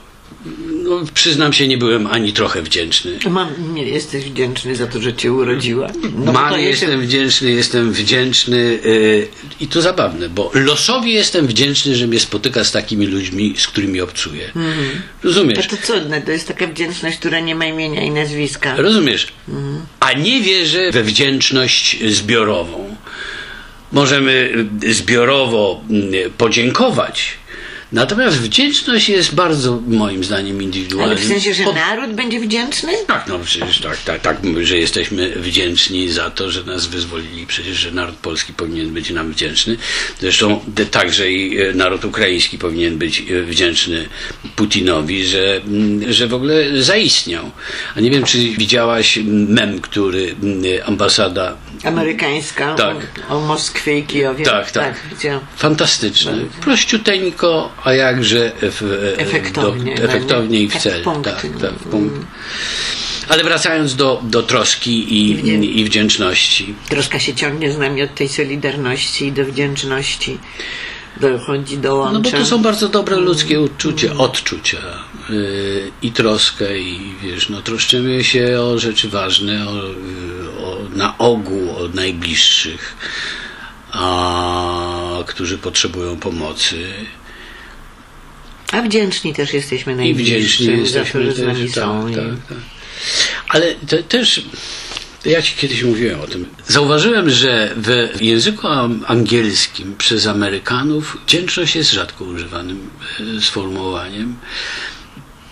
No, 0.84 1.04
przyznam 1.14 1.54
się, 1.54 1.68
nie 1.68 1.78
byłem 1.78 2.08
ani 2.08 2.34
trochę 2.34 2.62
wdzięczny. 2.62 3.20
Mam, 3.30 3.74
nie 3.74 3.84
jesteś 3.84 4.26
wdzięczny 4.26 4.76
za 4.76 4.88
to, 4.88 5.02
że 5.02 5.14
cię 5.14 5.34
urodziła? 5.34 5.88
No, 6.26 6.32
Mam, 6.32 6.60
jestem 6.60 7.02
wdzięczny, 7.02 7.52
jestem 7.52 7.94
wdzięczny 7.94 8.80
yy, 8.84 9.28
i 9.60 9.68
to 9.68 9.82
zabawne, 9.82 10.30
bo 10.30 10.52
losowi 10.54 11.14
jestem 11.14 11.48
wdzięczny, 11.48 11.96
że 11.96 12.08
mnie 12.08 12.20
spotyka 12.20 12.64
z 12.64 12.72
takimi 12.72 13.06
ludźmi, 13.06 13.54
z 13.58 13.68
którymi 13.68 14.02
obcuję. 14.02 14.46
Mhm. 14.46 15.02
Rozumiesz? 15.24 15.68
To, 15.68 15.76
to 15.76 15.82
cudne, 15.84 16.22
to 16.22 16.32
jest 16.32 16.48
taka 16.48 16.68
wdzięczność, 16.68 17.18
która 17.18 17.40
nie 17.40 17.56
ma 17.56 17.66
imienia 17.66 18.02
i 18.02 18.12
nazwiska. 18.12 18.76
Rozumiesz? 18.76 19.28
Mhm. 19.50 19.82
A 20.00 20.14
nie 20.14 20.42
wierzę 20.42 20.92
we 20.92 21.04
wdzięczność 21.04 21.98
zbiorową. 22.14 22.96
Możemy 23.92 24.54
zbiorowo 24.90 25.82
mm, 25.90 26.32
podziękować, 26.38 27.39
Natomiast 27.92 28.38
wdzięczność 28.38 29.10
jest 29.10 29.36
bardzo, 29.36 29.82
moim 29.88 30.24
zdaniem, 30.24 30.62
indywidualna. 30.62 31.12
Ale 31.12 31.22
w 31.22 31.28
sensie, 31.28 31.54
że 31.54 31.64
Pod... 31.64 31.76
naród 31.76 32.14
będzie 32.14 32.40
wdzięczny? 32.40 32.94
Tak, 33.08 33.28
no 33.28 33.40
przecież 33.40 33.80
tak, 33.80 33.98
tak, 33.98 34.22
tak, 34.22 34.38
że 34.62 34.78
jesteśmy 34.78 35.30
wdzięczni 35.30 36.10
za 36.10 36.30
to, 36.30 36.52
że 36.52 36.64
nas 36.64 36.86
wyzwolili. 36.86 37.48
Przecież, 37.48 37.78
że 37.78 37.92
naród 37.92 38.16
polski 38.16 38.54
powinien 38.54 38.94
być 38.94 39.10
nam 39.10 39.32
wdzięczny. 39.32 39.78
Zresztą 40.20 40.60
także 40.92 41.32
i 41.32 41.62
e, 41.62 41.74
naród 41.74 42.06
ukraiński 42.06 42.58
powinien 42.58 42.98
być 42.98 43.20
e, 43.20 43.44
wdzięczny 43.44 44.10
Putinowi, 44.56 45.26
że, 45.26 45.62
że 46.10 46.28
w 46.28 46.34
ogóle 46.34 46.82
zaistniał. 46.82 47.52
A 47.96 48.00
nie 48.00 48.12
wiem, 48.12 48.24
czy 48.24 48.38
widziałaś 48.38 49.20
mem, 49.26 49.82
który 49.82 50.36
ambasada 50.86 51.58
amerykańska 51.84 52.76
tak. 52.76 52.98
o, 53.30 53.38
o 53.38 53.40
Moskwie 53.40 53.98
i 54.00 54.04
Kijowie. 54.04 54.46
Tak, 54.46 54.72
tak. 54.72 54.96
tak 55.22 55.40
Fantastyczne. 55.56 56.38
Prościuteńko, 56.62 57.72
a 57.84 57.94
jakże 57.94 58.52
w, 58.62 59.14
efektownie, 59.18 59.96
do, 59.96 60.04
efektownie 60.04 60.62
i 60.62 60.70
w 60.70 60.78
cel. 60.78 61.04
Tak, 61.04 61.42
tak, 61.62 61.74
punkt. 61.74 62.26
Ale 63.30 63.44
wracając 63.44 63.96
do, 63.96 64.22
do 64.24 64.44
troski 64.44 65.14
i, 65.14 65.80
i 65.80 65.86
wdzięczności. 65.86 66.76
Troszkę 66.90 67.20
się 67.20 67.36
ciągnie 67.36 67.72
z 67.72 67.78
nami 67.78 68.04
od 68.04 68.16
tej 68.16 68.30
solidarności 68.30 69.26
i 69.26 69.32
do 69.32 69.46
wdzięczności. 69.46 70.38
Dochodzi, 71.22 71.78
dołącza. 71.78 72.14
No 72.14 72.20
bo 72.20 72.32
to 72.32 72.46
są 72.46 72.62
bardzo 72.62 72.90
dobre 72.90 73.16
ludzkie 73.16 73.62
uczucia, 73.62 74.14
odczucia 74.18 74.78
yy, 75.30 75.92
i 76.02 76.12
troskę 76.12 76.80
i 76.80 77.00
wiesz, 77.24 77.50
no 77.50 77.62
troszczymy 77.62 78.24
się 78.24 78.62
o 78.62 78.80
rzeczy 78.80 79.10
ważne, 79.10 79.70
o, 79.70 79.76
yy, 79.76 80.66
o, 80.66 80.78
na 80.96 81.18
ogół 81.18 81.70
o 81.70 81.88
najbliższych, 81.94 82.96
a, 83.92 85.24
którzy 85.26 85.58
potrzebują 85.58 86.18
pomocy. 86.18 86.94
A 88.72 88.82
wdzięczni 88.82 89.34
też 89.34 89.54
jesteśmy 89.54 89.94
I 89.94 89.96
najbliższym 89.96 90.38
wdzięczni 90.38 90.66
za 90.66 91.00
jesteśmy 91.00 91.26
to, 91.26 91.32
że 91.32 91.36
z 91.36 91.46
nami 91.48 91.66
też, 91.66 91.76
są. 91.76 92.12
tak, 92.16 92.24
tak, 92.26 92.48
tak. 92.50 92.58
Ale 93.48 93.76
te, 93.76 94.04
też, 94.04 94.42
ja 95.26 95.42
ci 95.42 95.56
kiedyś 95.56 95.84
mówiłem 95.84 96.22
o 96.22 96.28
tym. 96.28 96.46
Zauważyłem, 96.68 97.30
że 97.30 97.74
w 97.78 98.22
języku 98.22 98.68
angielskim 99.08 99.96
przez 99.98 100.28
Amerykanów 100.28 101.18
wdzięczność 101.26 101.76
jest 101.76 101.92
rzadko 101.92 102.26
używanym 102.26 102.90
e, 103.38 103.42
sformułowaniem. 103.42 104.36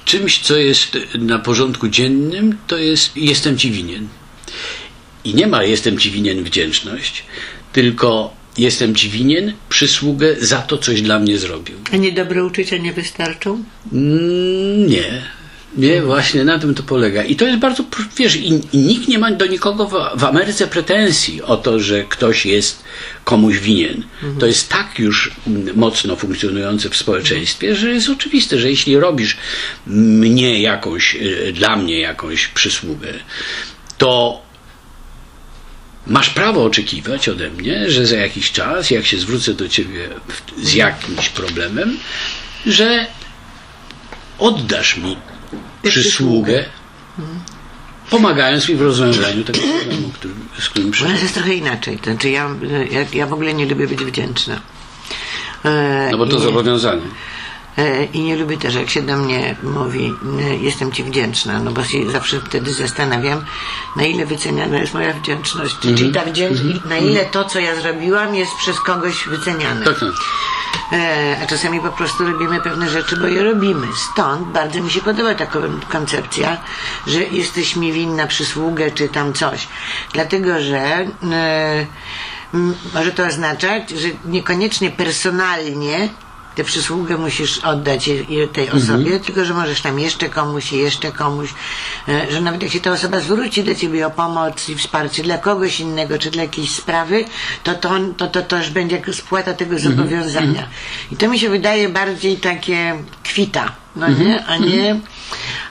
Czymś, 0.06 0.40
co 0.40 0.58
jest 0.58 0.98
na 1.16 1.40
porządku 1.40 1.88
dziennym, 1.88 2.58
to 2.68 2.78
jest 2.78 3.18
jestem 3.18 3.58
ci 3.58 3.72
winien. 3.72 4.08
I 5.24 5.36
nie 5.36 5.48
ma 5.48 5.64
jestem 5.64 5.98
ci 5.98 6.12
winien 6.12 6.44
wdzięczność, 6.44 7.24
tylko 7.74 8.37
jestem 8.58 8.96
ci 8.96 9.10
winien 9.10 9.54
przysługę 9.70 10.36
za 10.40 10.58
to, 10.58 10.78
coś 10.78 11.02
dla 11.02 11.20
mnie 11.20 11.38
zrobił. 11.38 11.76
A 11.92 11.98
niedobre 11.98 12.46
uczucia 12.46 12.78
nie 12.78 12.94
wystarczą? 12.94 13.64
Mm, 13.94 14.88
Nie. 14.88 15.38
Nie, 15.78 16.02
właśnie 16.02 16.44
na 16.44 16.60
tym 16.60 16.76
to 16.76 16.84
polega. 16.84 17.24
I 17.24 17.36
to 17.36 17.46
jest 17.46 17.60
bardzo, 17.60 17.84
wiesz, 18.18 18.36
i, 18.36 18.62
i 18.74 18.78
nikt 18.78 19.08
nie 19.08 19.20
ma 19.20 19.32
do 19.32 19.46
nikogo 19.46 19.88
w, 19.88 20.20
w 20.20 20.24
Ameryce 20.24 20.68
pretensji 20.68 21.42
o 21.42 21.58
to, 21.58 21.80
że 21.80 22.04
ktoś 22.04 22.46
jest 22.46 22.84
komuś 23.24 23.58
winien. 23.60 24.04
To 24.40 24.46
jest 24.46 24.70
tak 24.70 25.00
już 25.00 25.32
mm, 25.48 25.76
mocno 25.76 26.16
funkcjonujące 26.16 26.90
w 26.90 26.96
społeczeństwie, 26.96 27.76
że 27.76 27.90
jest 27.90 28.10
oczywiste, 28.10 28.60
że 28.60 28.70
jeśli 28.70 28.98
robisz 29.00 29.38
mnie 29.88 30.62
jakąś, 30.62 31.16
y, 31.16 31.54
dla 31.56 31.76
mnie 31.76 32.00
jakąś 32.00 32.48
przysługę, 32.48 33.08
to 33.98 34.42
masz 36.10 36.30
prawo 36.30 36.64
oczekiwać 36.64 37.30
ode 37.30 37.50
mnie, 37.50 37.90
że 37.92 38.06
za 38.06 38.16
jakiś 38.16 38.52
czas, 38.52 38.92
jak 38.92 39.06
się 39.06 39.20
zwrócę 39.20 39.54
do 39.54 39.70
ciebie 39.70 40.10
z 40.64 40.74
jakimś 40.74 41.30
problemem, 41.30 41.98
że 42.66 43.06
oddasz 44.40 44.98
mi 44.98 45.18
przysługę, 45.84 46.66
pomagając 48.10 48.70
mi 48.70 48.76
w 48.76 48.82
rozwiązaniu 48.82 49.44
tego 49.44 49.60
problemu, 49.60 50.10
który, 50.14 50.34
z 50.60 50.70
którym 50.70 50.88
U 50.88 50.90
nas 50.90 50.96
przyszedłem. 50.98 51.24
jest 51.24 51.34
trochę 51.34 51.54
inaczej. 51.54 51.98
To 51.98 52.04
znaczy 52.12 52.30
ja, 52.30 52.50
ja, 52.92 53.06
ja 53.14 53.28
w 53.28 53.34
ogóle 53.34 53.54
nie 53.54 53.66
lubię 53.66 53.88
być 53.88 54.00
wdzięczna. 54.04 54.62
E, 55.66 56.10
No 56.12 56.18
bo 56.18 56.26
to 56.26 56.32
i 56.32 56.36
nie- 56.36 56.42
zobowiązanie. 56.44 57.02
E, 57.78 58.04
I 58.06 58.22
nie 58.22 58.36
lubię 58.36 58.58
też, 58.58 58.76
jak 58.76 58.90
się 58.90 59.02
do 59.02 59.18
mnie 59.18 59.56
mówi, 59.64 60.14
jestem 60.62 60.92
ci 60.92 61.04
wdzięczna, 61.04 61.60
no 61.60 61.72
bo 61.72 61.84
się 61.84 62.12
zawsze 62.12 62.42
wtedy 62.42 62.74
zastanawiam, 62.74 63.46
na 63.96 64.04
ile 64.04 64.26
wyceniana 64.26 64.78
jest 64.78 64.94
moja 64.94 65.14
wdzięczność. 65.14 65.76
Mhm. 65.76 65.96
Czyli 65.98 66.12
ta 66.14 66.26
wdzięczność, 66.26 66.80
na 66.86 66.98
ile 66.98 67.26
to, 67.26 67.46
co 67.46 67.60
ja 67.60 67.76
zrobiłam, 67.82 68.36
jest 68.36 68.52
przez 68.56 68.80
kogoś 68.80 69.26
wyceniane. 69.28 69.86
Tak, 69.86 70.00
tak. 70.00 70.10
E, 70.94 71.38
a 71.44 71.48
czasami 71.48 71.80
po 71.80 71.90
prostu 71.90 72.26
robimy 72.26 72.62
pewne 72.62 72.90
rzeczy, 72.90 73.18
bo 73.18 73.28
je 73.28 73.44
robimy. 73.44 73.88
Stąd 74.14 74.48
bardzo 74.48 74.82
mi 74.82 74.92
się 74.92 75.02
podoba 75.02 75.36
ta 75.36 75.46
ko- 75.46 75.60
koncepcja, 75.90 76.58
że 77.08 77.24
jesteś 77.24 77.76
mi 77.76 77.92
winna 77.94 78.28
przysługę 78.28 78.92
czy 78.92 79.10
tam 79.10 79.34
coś. 79.34 79.68
Dlatego, 80.14 80.62
że 80.62 80.78
e, 81.32 81.86
może 82.94 83.12
to 83.12 83.26
oznaczać, 83.26 83.90
że 83.90 84.08
niekoniecznie 84.26 84.92
personalnie 84.92 86.10
tę 86.58 86.64
przysługę 86.64 87.18
musisz 87.18 87.60
oddać 87.60 88.10
tej 88.54 88.70
osobie, 88.70 89.20
tylko 89.20 89.46
że 89.46 89.54
możesz 89.54 89.82
tam 89.82 90.00
jeszcze 90.00 90.30
komuś 90.30 90.74
i 90.74 90.78
jeszcze 90.78 91.12
komuś, 91.12 91.50
e, 92.08 92.32
że 92.32 92.42
nawet 92.42 92.64
jak 92.64 92.72
się 92.72 92.80
ta 92.80 92.92
osoba 92.92 93.20
zwróci 93.20 93.64
do 93.64 93.76
ciebie 93.76 94.08
o 94.08 94.12
pomoc 94.12 94.70
i 94.70 94.76
wsparcie 94.76 95.24
dla 95.24 95.38
kogoś 95.38 95.80
innego, 95.80 96.18
czy 96.18 96.32
dla 96.32 96.42
jakiejś 96.42 96.72
sprawy, 96.72 97.26
to 97.64 97.76
to, 97.76 98.28
to, 98.28 98.42
to, 98.42 98.58
już 98.58 98.70
będzie 98.70 99.02
spłata 99.14 99.54
tego 99.54 99.80
zobowiązania. 99.80 100.68
I 101.12 101.16
to 101.16 101.30
mi 101.30 101.40
się 101.40 101.50
wydaje 101.50 101.90
bardziej 101.90 102.38
takie 102.38 102.96
kwita, 103.24 103.72
no 103.98 104.10
nie? 104.10 104.46
A 104.46 104.58
nie, 104.58 105.00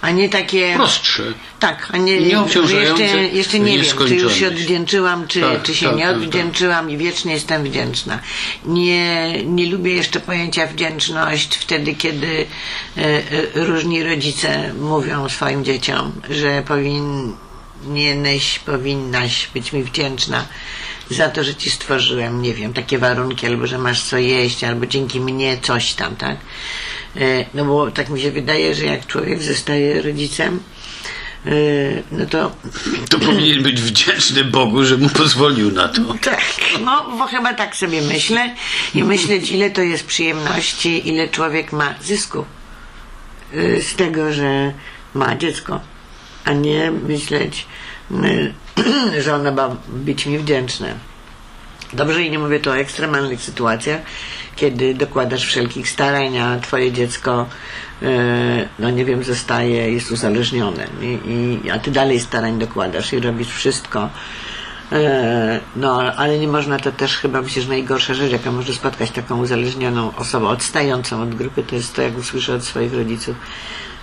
a 0.00 0.10
nie 0.10 0.28
takie... 0.28 0.74
Prostsze. 0.76 1.22
Tak, 1.60 1.88
a 1.92 1.96
nie, 1.96 2.20
Nie 2.20 2.38
jeszcze, 2.80 3.24
jeszcze 3.32 3.58
nie 3.58 3.78
wiem, 3.78 4.08
czy 4.08 4.14
już 4.14 4.34
się 4.34 4.48
odwdzięczyłam, 4.48 5.28
czy, 5.28 5.40
Tak, 5.40 5.62
czy 5.62 5.74
się 5.74 5.86
tak, 5.86 5.96
nie 5.96 6.02
tak, 6.02 6.12
tak. 6.12 6.22
odwdzięczyłam 6.22 6.90
i 6.90 6.96
wiecznie 6.96 7.32
jestem 7.32 7.64
wdzięczna. 7.64 8.18
Nie, 8.64 9.32
nie 9.44 9.70
lubię 9.70 9.94
jeszcze 9.94 10.20
pojęcia 10.20 10.66
wdzięczność 10.66 11.56
wtedy, 11.56 11.94
kiedy 11.94 12.46
e, 12.96 13.00
e, 13.00 13.22
różni 13.54 14.02
rodzice 14.02 14.72
mówią 14.80 15.28
swoim 15.28 15.64
dzieciom, 15.64 16.12
że 16.30 16.62
powinieneś, 16.62 18.58
powinnaś 18.58 19.48
być 19.54 19.72
mi 19.72 19.82
wdzięczna 19.82 20.46
za 21.10 21.28
to, 21.28 21.44
że 21.44 21.54
ci 21.54 21.70
stworzyłem, 21.70 22.42
nie 22.42 22.54
wiem, 22.54 22.72
takie 22.72 22.98
warunki, 22.98 23.46
albo 23.46 23.66
że 23.66 23.78
masz 23.78 24.02
co 24.02 24.18
jeść, 24.18 24.64
albo 24.64 24.86
dzięki 24.86 25.20
mnie 25.20 25.58
coś 25.62 25.94
tam, 25.94 26.16
tak? 26.16 26.36
E, 27.16 27.44
No 27.54 27.64
bo 27.64 27.90
tak 27.90 28.08
mi 28.08 28.20
się 28.20 28.30
wydaje, 28.32 28.74
że 28.74 28.84
jak 28.84 29.06
człowiek 29.06 29.42
zostaje 29.42 30.02
rodzicem, 30.02 30.60
e, 31.46 31.50
no 32.12 32.26
to 32.26 32.52
To 33.10 33.18
powinien 33.18 33.62
być 33.62 33.80
wdzięczny 33.80 34.44
Bogu, 34.44 34.84
że 34.84 34.96
mu 34.96 35.08
pozwolił 35.08 35.72
na 35.72 35.88
to. 35.88 36.00
tak, 36.30 36.40
no 36.84 37.16
bo 37.18 37.26
chyba 37.26 37.54
tak 37.54 37.76
sobie 37.76 38.02
myślę 38.02 38.54
i 38.94 39.04
myśleć 39.04 39.50
ile 39.50 39.70
to 39.70 39.82
jest 39.82 40.06
przyjemności, 40.06 41.08
ile 41.08 41.28
człowiek 41.28 41.72
ma 41.72 41.94
zysku 42.02 42.44
y, 43.54 43.82
z 43.82 43.94
tego, 43.96 44.32
że 44.32 44.72
ma 45.14 45.36
dziecko, 45.36 45.80
a 46.44 46.52
nie 46.52 46.90
myśleć, 46.90 47.66
że 49.24 49.34
ona 49.34 49.50
ma 49.50 49.76
być 49.88 50.26
mi 50.26 50.38
wdzięczna. 50.38 50.86
Dobrze 51.92 52.22
i 52.22 52.30
nie 52.30 52.38
mówię 52.38 52.60
tu 52.60 52.70
o 52.70 52.76
ekstremalnych 52.76 53.42
sytuacjach, 53.42 54.00
kiedy 54.56 54.94
dokładasz 54.94 55.46
wszelkich 55.46 55.88
starań, 55.88 56.38
a 56.38 56.58
twoje 56.60 56.92
dziecko, 56.92 57.46
e, 58.02 58.68
no 58.78 58.90
nie 58.90 59.04
wiem, 59.04 59.24
zostaje, 59.24 59.92
jest 59.92 60.10
uzależnione. 60.10 60.86
I, 61.02 61.18
i, 61.64 61.70
a 61.70 61.78
ty 61.78 61.90
dalej 61.90 62.20
starań 62.20 62.58
dokładasz 62.58 63.12
i 63.12 63.20
robisz 63.20 63.48
wszystko. 63.48 64.08
E, 64.92 65.60
no, 65.76 66.00
ale 66.00 66.38
nie 66.38 66.48
można 66.48 66.78
to 66.78 66.92
też 66.92 67.18
chyba, 67.18 67.42
myślę, 67.42 67.62
że 67.62 67.68
najgorsza 67.68 68.14
rzecz, 68.14 68.32
jaka 68.32 68.52
może 68.52 68.72
spotkać 68.72 69.10
taką 69.10 69.38
uzależnioną 69.38 70.16
osobę, 70.16 70.48
odstającą 70.48 71.22
od 71.22 71.34
grupy, 71.34 71.62
to 71.62 71.74
jest 71.74 71.94
to, 71.94 72.02
jak 72.02 72.18
usłyszę 72.18 72.54
od 72.54 72.64
swoich 72.64 72.94
rodziców. 72.94 73.36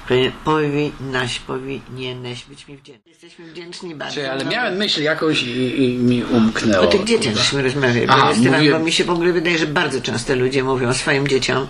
Powi- 0.09 0.31
Powinnaś, 0.45 1.39
powinieneś 1.39 2.43
być 2.45 2.67
mi 2.67 2.77
wdzięczny. 2.77 3.03
Jesteśmy 3.11 3.45
wdzięczni 3.45 3.95
bardzo. 3.95 4.15
Czy, 4.15 4.31
ale 4.31 4.43
no, 4.43 4.51
miałem 4.51 4.73
myśl 4.75 5.01
jakąś 5.01 5.43
i, 5.43 5.83
i 5.83 5.97
mi 5.97 6.23
umknęło. 6.23 6.83
o 6.83 6.87
tych 6.87 7.03
dzieciach 7.03 7.35
żeśmy 7.35 7.61
rozmawiali, 7.63 8.05
Aha, 8.09 8.17
Aha, 8.21 8.31
Esteban, 8.31 8.59
mówię- 8.59 8.71
bo 8.71 8.79
mi 8.79 8.91
się 8.91 9.03
w 9.03 9.09
ogóle 9.09 9.33
wydaje, 9.33 9.57
że 9.57 9.65
bardzo 9.67 10.01
często 10.01 10.35
ludzie 10.35 10.63
mówią 10.63 10.93
swoim 10.93 11.27
dzieciom, 11.27 11.67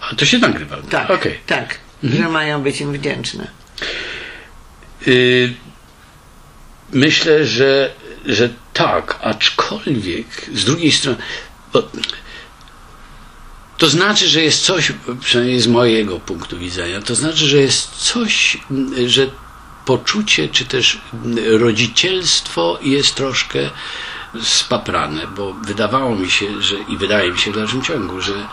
A 0.00 0.14
to 0.14 0.24
się 0.24 0.38
nagrywa. 0.38 0.76
tak, 0.90 1.10
Okej. 1.10 1.38
tak, 1.46 1.78
że 2.02 2.28
mają 2.28 2.62
być 2.62 2.80
im 2.80 2.92
wdzięczne. 2.92 3.46
Y, 5.08 5.52
myślę, 6.92 7.44
że, 7.46 7.92
że 8.26 8.48
tak, 8.72 9.18
aczkolwiek 9.22 10.26
z 10.54 10.64
drugiej 10.64 10.92
strony. 10.92 11.18
Bo, 11.72 11.82
to 13.78 13.88
znaczy, 13.88 14.28
że 14.28 14.42
jest 14.42 14.64
coś, 14.64 14.92
przynajmniej 15.20 15.60
z 15.60 15.66
mojego 15.66 16.20
punktu 16.20 16.58
widzenia, 16.58 17.02
to 17.02 17.14
znaczy, 17.14 17.46
że 17.46 17.56
jest 17.56 17.90
coś, 17.90 18.58
że 19.06 19.26
poczucie, 19.84 20.48
czy 20.48 20.64
też 20.64 21.00
rodzicielstwo 21.46 22.78
jest 22.82 23.14
troszkę 23.14 23.70
spaprane, 24.42 25.26
bo 25.26 25.52
wydawało 25.52 26.16
mi 26.16 26.30
się, 26.30 26.62
że 26.62 26.76
i 26.88 26.96
wydaje 26.96 27.32
mi 27.32 27.38
się 27.38 27.52
w 27.52 27.56
dalszym 27.56 27.82
ciągu, 27.82 28.20
że 28.20 28.48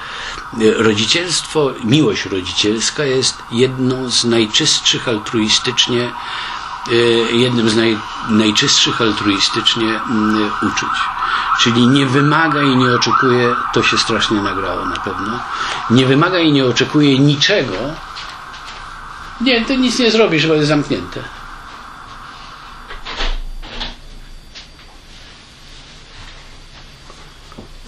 rodzicielstwo, 0.78 1.74
miłość 1.84 2.26
rodzicielska 2.26 3.06
jest 3.06 3.38
jedną 3.52 4.12
z 4.12 4.24
najczystszych 4.26 5.08
altruistycznie, 5.08 6.12
jednym 7.32 7.70
z 7.70 7.76
naj, 7.76 7.98
najczystszych 8.30 9.02
altruistycznie 9.02 10.02
mm, 10.10 10.52
uczuć. 10.62 11.00
Czyli 11.60 11.88
nie 11.88 12.06
wymaga 12.06 12.62
i 12.62 12.78
nie 12.78 12.92
oczekuje, 12.92 13.56
to 13.74 13.84
się 13.84 13.98
strasznie 13.98 14.42
nagrało 14.42 14.86
na 14.86 14.96
pewno, 14.96 15.40
nie 15.90 16.06
wymaga 16.06 16.40
i 16.40 16.52
nie 16.52 16.66
oczekuje 16.66 17.20
niczego. 17.20 17.78
Nie, 19.42 19.66
ty 19.66 19.78
nic 19.78 20.00
nie 20.00 20.12
zrobisz, 20.12 20.48
bo 20.48 20.54
jest 20.54 20.68
zamknięte. 20.68 21.24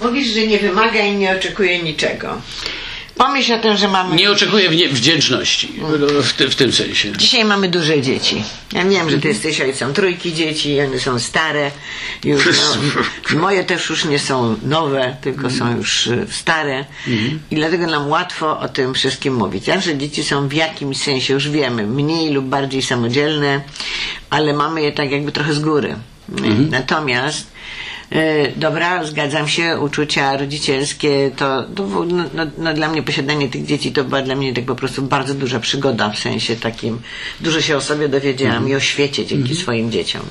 Mówisz, 0.02 0.28
że 0.28 0.48
nie 0.48 0.60
wymaga 0.60 1.00
i 1.00 1.16
nie 1.16 1.38
oczekuje 1.38 1.84
niczego. 1.84 2.42
Pomyśl 3.18 3.54
o 3.54 3.60
tym, 3.60 3.78
że 3.78 3.88
mamy... 3.88 4.16
Nie 4.16 4.32
oczekuję 4.32 4.70
wdzięczności 4.90 5.74
w, 6.22 6.34
ty, 6.34 6.50
w 6.50 6.56
tym 6.56 6.74
sensie. 6.74 7.12
Dzisiaj 7.12 7.46
mamy 7.46 7.70
duże 7.70 8.02
dzieci. 8.02 8.44
Ja 8.74 8.86
wiem, 8.86 9.10
że 9.10 9.18
ty 9.18 9.28
jesteś 9.28 9.62
ojcem 9.62 9.94
trójki 9.94 10.34
dzieci, 10.34 10.82
one 10.82 11.00
są 11.00 11.20
stare. 11.20 11.72
Już, 12.24 12.46
no, 13.34 13.40
moje 13.40 13.64
też 13.64 13.90
już 13.90 14.06
nie 14.06 14.20
są 14.20 14.58
nowe, 14.64 15.18
tylko 15.22 15.50
są 15.50 15.78
już 15.78 16.08
y, 16.08 16.28
stare. 16.32 16.86
Mhm. 17.08 17.40
I 17.52 17.56
dlatego 17.56 17.88
nam 17.88 18.08
łatwo 18.08 18.60
o 18.60 18.70
tym 18.70 18.94
wszystkim 18.94 19.36
mówić. 19.36 19.68
Ja, 19.68 19.82
że 19.82 19.98
dzieci 19.98 20.24
są 20.24 20.48
w 20.48 20.54
jakimś 20.54 20.98
sensie, 20.98 21.34
już 21.34 21.50
wiemy, 21.50 21.88
mniej 21.88 22.34
lub 22.34 22.46
bardziej 22.46 22.82
samodzielne, 22.82 23.62
ale 24.30 24.54
mamy 24.54 24.82
je 24.82 24.92
tak 24.92 25.12
jakby 25.12 25.32
trochę 25.32 25.54
z 25.54 25.60
góry. 25.60 25.96
Mhm. 26.30 26.70
Natomiast 26.70 27.48
E, 27.48 27.85
Dobra, 28.56 29.04
zgadzam 29.04 29.48
się, 29.48 29.80
uczucia 29.80 30.38
rodzicielskie 30.38 31.32
to, 31.38 31.64
to 31.76 32.06
no, 32.06 32.24
no, 32.34 32.46
no, 32.58 32.74
dla 32.74 32.90
mnie 32.90 33.04
posiadanie 33.04 33.50
tych 33.50 33.66
dzieci 33.66 33.92
to 33.92 34.04
była 34.04 34.22
dla 34.22 34.36
mnie 34.36 34.54
tak 34.54 34.66
po 34.66 34.76
prostu 34.76 35.02
bardzo 35.02 35.34
duża 35.34 35.60
przygoda 35.60 36.10
w 36.10 36.20
sensie 36.20 36.56
takim, 36.56 37.00
dużo 37.40 37.62
się 37.62 37.78
o 37.78 37.82
sobie 37.82 38.10
dowiedziałam 38.10 38.70
i 38.70 38.76
o 38.76 38.80
świecie 38.80 39.26
dzięki 39.26 39.56
swoim 39.56 39.92
dzieciom. 39.92 40.22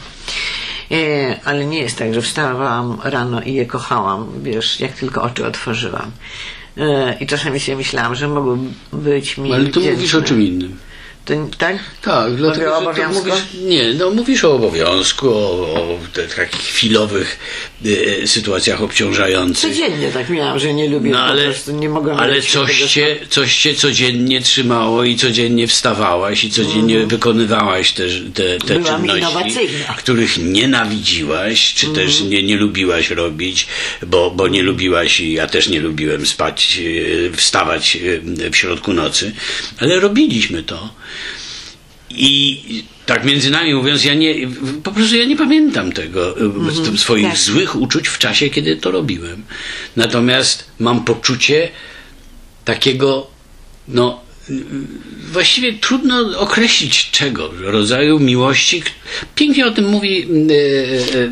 E, 0.91 1.41
ale 1.45 1.67
nie 1.67 1.79
jest 1.79 1.99
tak, 1.99 2.15
że 2.15 2.23
wstawałam 2.23 2.99
rano 3.05 3.43
i 3.43 3.55
je 3.55 3.67
kochałam, 3.67 4.27
wiesz, 4.43 4.81
jak 4.81 4.93
tylko 4.93 5.23
oczy 5.23 5.47
otworzyłam. 5.47 6.11
E, 6.79 7.17
I 7.21 7.27
czasami 7.27 7.61
sobie 7.61 7.77
myślałam, 7.77 8.15
że 8.15 8.29
mogłyby 8.29 8.69
być 8.93 9.39
mi 9.39 9.53
Ale 9.53 9.69
tu 9.69 9.81
mówisz 9.81 10.15
o 10.15 10.23
czym 10.23 10.43
innym. 10.43 10.77
To, 11.25 11.35
tak? 11.59 11.79
Tak, 12.03 12.25
Mówię 12.31 12.37
dlatego 12.39 12.75
o 12.75 12.79
obowiązku? 12.79 13.25
mówisz, 13.25 13.43
nie, 13.63 13.95
no 13.95 14.11
mówisz 14.11 14.45
o 14.45 14.55
obowiązku, 14.55 15.29
o, 15.29 15.39
o 15.75 15.99
takich 16.37 16.61
chwilowych 16.61 17.39
e, 18.23 18.27
sytuacjach 18.27 18.83
obciążających. 18.83 19.71
Codziennie 19.71 20.09
tak 20.13 20.31
miałam, 20.31 20.59
że 20.59 20.75
nie 20.75 20.89
lubię, 20.89 21.11
No 21.11 21.21
ale, 21.23 21.45
po 21.45 21.51
prostu 21.51 21.73
nie 21.73 21.89
mogłam 21.89 22.21
ale 22.21 22.43
coś, 22.43 22.81
cię, 22.93 23.17
coś 23.31 23.57
cię 23.57 23.75
codziennie 23.75 24.41
trzymało 24.41 25.05
i 25.05 25.17
codziennie 25.17 25.67
wstawałaś 25.69 26.45
i 26.45 26.51
codziennie 26.51 27.07
wykonywałaś 27.07 27.93
te, 27.93 28.03
te, 28.35 28.59
te. 28.59 28.79
Byłam 28.79 29.09
czynności, 29.09 29.69
których 29.97 30.39
nienawidziłaś, 30.39 31.75
czy 31.75 31.87
też 31.87 32.11
Mhm. 32.13 32.31
nie, 32.31 32.43
nie 32.43 32.57
lubiłaś 32.57 33.11
robić, 33.11 33.67
bo, 34.07 34.31
bo 34.31 34.49
nie 34.49 34.63
lubiłaś 34.63 35.21
i 35.21 35.33
ja 35.33 35.47
też 35.47 35.69
nie 35.69 35.81
lubiłem 35.81 36.27
spać, 36.27 36.81
e, 37.33 37.37
wstawać 37.37 37.97
e, 38.47 38.51
w 38.51 38.57
środku 38.57 38.93
nocy, 38.93 39.33
ale 39.79 40.01
robiliśmy 40.01 40.63
to. 40.63 40.95
I 42.11 42.85
tak 43.07 43.25
między 43.25 43.51
nami 43.51 43.75
mówiąc, 43.75 44.05
ja 44.05 44.15
nie, 44.15 44.35
po 44.83 44.93
prostu 44.93 45.17
ja 45.17 45.25
nie 45.25 45.37
pamiętam 45.37 45.93
tego, 45.93 46.37
e, 46.93 46.99
swoich 46.99 47.29
tak. 47.29 47.39
złych 47.39 47.77
uczuć 47.77 48.09
w 48.09 48.19
czasie, 48.19 48.51
kiedy 48.51 48.77
to 48.77 48.91
robiłem. 48.91 49.45
Natomiast 49.97 50.71
mam 50.79 51.05
poczucie 51.05 51.69
takiego, 52.65 53.27
no, 53.89 54.21
właściwie 55.33 55.73
trudno 55.73 56.39
określić 56.39 57.11
czego, 57.11 57.51
rodzaju 57.61 58.19
miłości. 58.21 58.83
Pięknie 59.35 59.67
o 59.67 59.71
tym 59.71 59.89
mówi 59.89 60.23
e, 60.23 60.25
e, 60.25 61.23
e, 61.25 61.31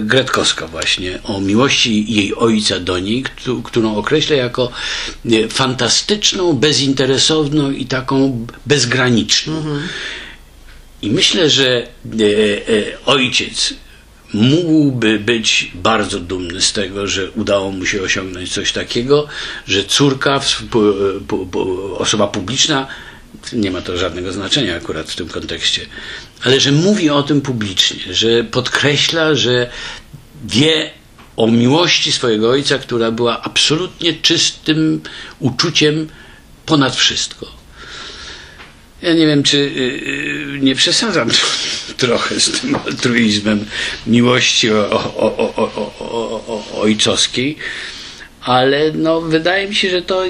Gretkowska 0.00 0.66
właśnie, 0.66 1.18
o 1.24 1.40
miłości 1.40 2.12
jej 2.14 2.34
ojca 2.34 2.80
do 2.80 2.98
niej, 2.98 3.22
któ- 3.22 3.62
którą 3.62 3.96
określa 3.96 4.36
jako 4.36 4.72
fantastyczną, 5.48 6.52
bezinteresowną 6.52 7.70
i 7.70 7.86
taką 7.86 8.46
bezgraniczną. 8.66 9.64
I 11.02 11.10
myślę, 11.10 11.50
że 11.50 11.86
ojciec 13.06 13.74
mógłby 14.34 15.18
być 15.18 15.70
bardzo 15.74 16.20
dumny 16.20 16.60
z 16.60 16.72
tego, 16.72 17.06
że 17.06 17.30
udało 17.30 17.70
mu 17.70 17.86
się 17.86 18.02
osiągnąć 18.02 18.52
coś 18.52 18.72
takiego, 18.72 19.26
że 19.66 19.84
córka, 19.84 20.40
osoba 21.98 22.26
publiczna, 22.26 22.86
nie 23.52 23.70
ma 23.70 23.82
to 23.82 23.96
żadnego 23.96 24.32
znaczenia 24.32 24.76
akurat 24.76 25.10
w 25.10 25.16
tym 25.16 25.28
kontekście, 25.28 25.86
ale 26.44 26.60
że 26.60 26.72
mówi 26.72 27.10
o 27.10 27.22
tym 27.22 27.40
publicznie, 27.40 28.14
że 28.14 28.44
podkreśla, 28.44 29.34
że 29.34 29.70
wie 30.44 30.90
o 31.36 31.46
miłości 31.46 32.12
swojego 32.12 32.50
ojca, 32.50 32.78
która 32.78 33.10
była 33.10 33.42
absolutnie 33.42 34.12
czystym 34.14 35.00
uczuciem 35.38 36.08
ponad 36.66 36.96
wszystko. 36.96 37.61
Ja 39.02 39.14
nie 39.14 39.26
wiem, 39.26 39.42
czy 39.42 39.56
y, 39.56 39.60
y, 40.56 40.58
nie 40.60 40.74
przesadzam 40.74 41.28
trochę 41.96 42.40
z 42.40 42.60
tym 42.60 42.76
altruizmem 42.76 43.66
miłości 44.06 44.70
o, 44.70 44.90
o, 45.16 45.54
o, 45.56 46.80
ojcowskiej, 46.80 47.56
ale 48.44 48.92
no, 48.92 49.20
wydaje 49.20 49.68
mi 49.68 49.74
się, 49.74 49.90
że 49.90 50.02
to 50.02 50.22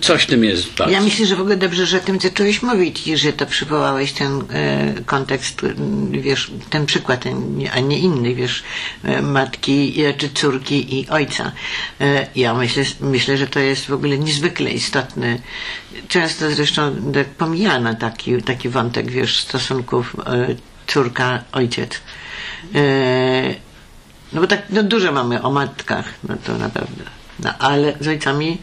coś 0.00 0.26
tym 0.26 0.44
jest 0.44 0.72
bardzo. 0.72 0.94
Ja 0.94 1.00
myślę, 1.00 1.26
że 1.26 1.36
w 1.36 1.40
ogóle 1.40 1.56
dobrze, 1.56 1.86
że 1.86 1.96
o 1.96 2.00
tym 2.00 2.20
zacząłeś 2.20 2.62
mówić 2.62 3.06
i 3.06 3.16
że 3.16 3.32
to 3.32 3.46
przywołałeś 3.46 4.12
ten 4.12 4.42
e, 4.52 4.94
kontekst, 5.06 5.64
m, 5.64 6.10
wiesz, 6.12 6.50
ten 6.70 6.86
przykład, 6.86 7.24
a 7.72 7.80
nie 7.80 7.98
inny, 7.98 8.34
wiesz, 8.34 8.62
e, 9.04 9.22
matki 9.22 10.04
e, 10.04 10.14
czy 10.14 10.30
córki 10.30 11.00
i 11.00 11.08
ojca. 11.08 11.52
E, 12.00 12.26
ja 12.36 12.54
myślę, 12.54 12.84
myślę, 13.00 13.36
że 13.36 13.46
to 13.46 13.60
jest 13.60 13.86
w 13.86 13.92
ogóle 13.92 14.18
niezwykle 14.18 14.70
istotny. 14.70 15.40
Często 16.08 16.50
zresztą 16.50 17.12
tak 17.14 17.26
pomijano 17.28 17.94
taki, 17.94 18.42
taki 18.42 18.68
wątek, 18.68 19.10
wiesz, 19.10 19.40
stosunków 19.40 20.16
e, 20.26 20.54
córka-ojciec. 20.86 22.00
E, 22.74 23.54
no 24.32 24.40
bo 24.40 24.46
tak 24.46 24.62
no 24.70 24.82
dużo 24.82 25.12
mamy 25.12 25.42
o 25.42 25.50
matkach, 25.50 26.04
no 26.28 26.36
to 26.44 26.58
naprawdę. 26.58 27.19
No 27.42 27.58
ale 27.58 27.96
z 28.00 28.08
ojcami 28.08 28.58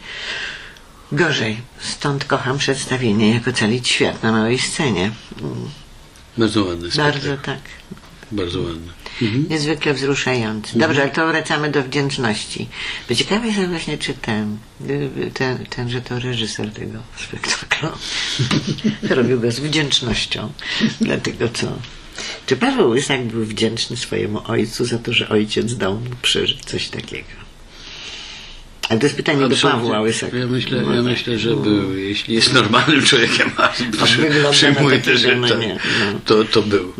gorzej. 1.12 1.60
Stąd 1.80 2.24
kocham 2.24 2.58
przedstawienie 2.58 3.34
jako 3.34 3.52
calić 3.52 3.88
świat 3.88 4.22
na 4.22 4.32
małej 4.32 4.58
scenie. 4.58 5.10
Mm, 5.40 5.70
Bardzo 6.38 6.64
ładny 6.64 6.90
spektakl. 6.90 7.12
Bardzo 7.18 7.36
tak. 7.42 7.58
Bardzo 8.32 8.60
ładny. 8.60 8.92
Mhm. 9.22 9.46
Niezwykle 9.50 9.94
wzruszający. 9.94 10.78
Dobrze, 10.78 11.02
ale 11.02 11.10
to 11.10 11.26
wracamy 11.26 11.70
do 11.70 11.82
wdzięczności. 11.82 12.68
Bo 13.08 13.14
ciekawe 13.14 13.46
jest 13.46 13.68
właśnie, 13.68 13.98
czy 13.98 14.14
ten, 14.14 14.58
y, 14.90 15.30
ten, 15.34 15.66
ten, 15.66 15.90
że 15.90 16.00
to 16.02 16.18
reżyser 16.18 16.72
tego 16.72 16.98
spektaklu 17.16 17.88
robił 19.16 19.40
go 19.40 19.50
z 19.52 19.60
wdzięcznością. 19.60 20.52
Dlatego 21.00 21.48
co? 21.48 21.66
Czy 22.46 22.56
Paweł 22.56 22.90
Łysak 22.90 23.24
był 23.24 23.44
wdzięczny 23.44 23.96
swojemu 23.96 24.42
ojcu 24.50 24.84
za 24.84 24.98
to, 24.98 25.12
że 25.12 25.28
ojciec 25.28 25.74
dał 25.76 25.94
mu 25.94 26.10
przeżyć 26.22 26.64
coś 26.64 26.88
takiego? 26.88 27.47
Ale 28.88 29.00
to 29.00 29.06
jest 29.06 29.16
pytanie 29.16 29.48
do. 29.48 29.56
Pawła 29.56 30.00
Łysaka. 30.00 30.36
Ja 30.36 30.46
myślę, 30.46 30.82
No 30.82 30.90
ja 30.90 30.96
tak. 31.02 31.04
myślę, 31.12 31.38
że 31.38 31.56
był. 31.56 31.96
Jeśli 31.96 32.34
jest 32.34 32.52
normalnym 32.52 33.02
człowiekiem, 33.02 33.50
a 33.58 33.68
przyjmuję 34.50 34.98
takiego, 34.98 35.18
że 35.18 35.36
no 35.36 35.48
no. 35.48 35.54
to, 36.24 36.44
to 36.44 36.62
był. 36.62 36.92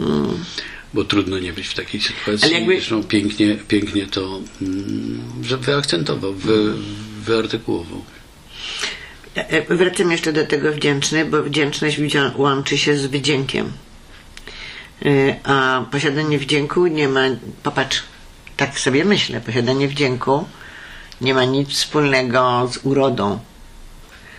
Bo 0.94 1.04
trudno 1.04 1.38
nie 1.38 1.52
być 1.52 1.66
w 1.68 1.74
takiej 1.74 2.00
sytuacji. 2.00 2.44
Ale 2.44 2.52
jakby- 2.52 2.74
Zresztą 2.76 3.02
pięknie, 3.04 3.56
pięknie 3.68 4.06
to 4.06 4.40
mm, 4.62 5.20
wyakcentował, 5.60 6.34
wy, 6.34 6.72
wyartykułował. 7.24 8.04
E, 9.34 9.76
Wracam 9.76 10.12
jeszcze 10.12 10.32
do 10.32 10.46
tego 10.46 10.72
wdzięczny, 10.72 11.24
bo 11.24 11.42
wdzięczność 11.42 11.98
łączy 12.36 12.78
się 12.78 12.96
z 12.96 13.06
wdziękiem. 13.06 13.72
E, 15.04 15.36
A 15.44 15.84
posiadanie 15.90 16.38
wdzięku 16.38 16.86
nie 16.86 17.08
ma, 17.08 17.20
popatrz, 17.62 18.02
tak 18.56 18.78
sobie 18.80 19.04
myślę, 19.04 19.40
posiadanie 19.40 19.88
wdzięku 19.88 20.44
nie 21.20 21.34
ma 21.34 21.44
nic 21.44 21.68
wspólnego 21.68 22.68
z 22.72 22.78
urodą. 22.82 23.38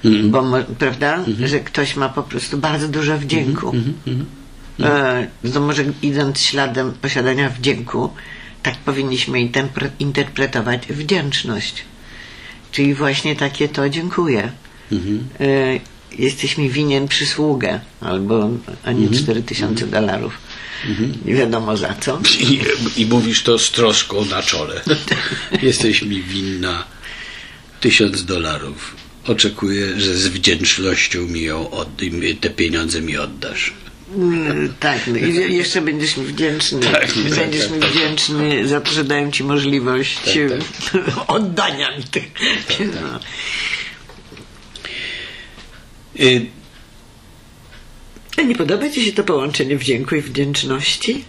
Mhm. 0.05 0.31
Bo, 0.31 0.43
prawda, 0.79 1.23
że 1.45 1.59
ktoś 1.59 1.95
ma 1.95 2.09
po 2.09 2.23
prostu 2.23 2.57
bardzo 2.57 2.87
dużo 2.87 3.17
wdzięku. 3.17 3.69
Mhm, 3.69 4.25
E, 4.83 5.27
To 5.53 5.59
może 5.59 5.83
idąc 6.01 6.39
śladem 6.41 6.91
posiadania 7.01 7.49
wdzięku, 7.49 8.09
tak 8.63 8.75
powinniśmy 8.77 9.37
interpre- 9.39 9.89
interpretować 9.99 10.87
wdzięczność. 10.87 11.83
Czyli 12.71 12.93
właśnie 12.93 13.35
takie 13.35 13.69
to 13.69 13.89
dziękuję. 13.89 14.51
Mhm. 14.91 15.27
E, 15.39 15.45
Jesteś 16.17 16.57
mi 16.57 16.69
winien 16.69 17.07
przysługę, 17.07 17.79
albo 18.01 18.49
a 18.85 18.91
nie 18.91 19.07
Mhm. 19.07 19.23
4000 19.23 19.87
dolarów. 19.87 20.37
Nie 21.25 21.33
wiadomo 21.35 21.77
za 21.77 21.93
co. 21.93 22.21
I, 22.39 22.59
I 22.97 23.05
mówisz 23.05 23.43
to 23.43 23.59
z 23.59 23.71
troską 23.71 24.25
na 24.25 24.43
czole. 24.43 24.81
Jesteś 25.61 26.01
mi 26.01 26.21
winna 26.21 26.83
tysiąc 27.79 28.25
dolarów. 28.25 28.95
Oczekuję, 29.27 29.99
że 29.99 30.15
z 30.17 30.27
wdzięcznością 30.27 31.21
mi 31.21 31.41
ją 31.41 31.71
od, 31.71 31.89
te 32.41 32.49
pieniądze 32.49 33.01
mi 33.01 33.17
oddasz. 33.17 33.73
Mm, 34.15 34.73
Tak, 34.79 34.99
no 35.07 35.17
i 35.17 35.33
je- 35.35 35.47
jeszcze 35.47 35.81
będziesz 35.81 36.17
mi 36.17 36.25
wdzięczny. 36.25 36.79
Tak, 36.79 36.93
tak, 37.13 37.13
będziesz 37.35 37.63
tak, 37.63 37.71
mi 37.71 37.79
tak. 37.79 37.91
wdzięczny 37.91 38.67
za 38.67 38.81
to, 38.81 38.91
że 38.91 39.03
dałem 39.03 39.31
ci 39.31 39.43
możliwość 39.43 40.17
Tak, 40.25 40.33
oddania 41.27 41.97
mi 41.97 42.03
tych. 42.03 42.23
No. 42.79 43.19
A 48.39 48.41
nie 48.41 48.55
podoba 48.55 48.89
ci 48.89 49.05
się 49.05 49.11
to 49.11 49.23
połączenie 49.23 49.77
wdzięku 49.77 50.15
i 50.15 50.21
wdzięczności? 50.21 51.23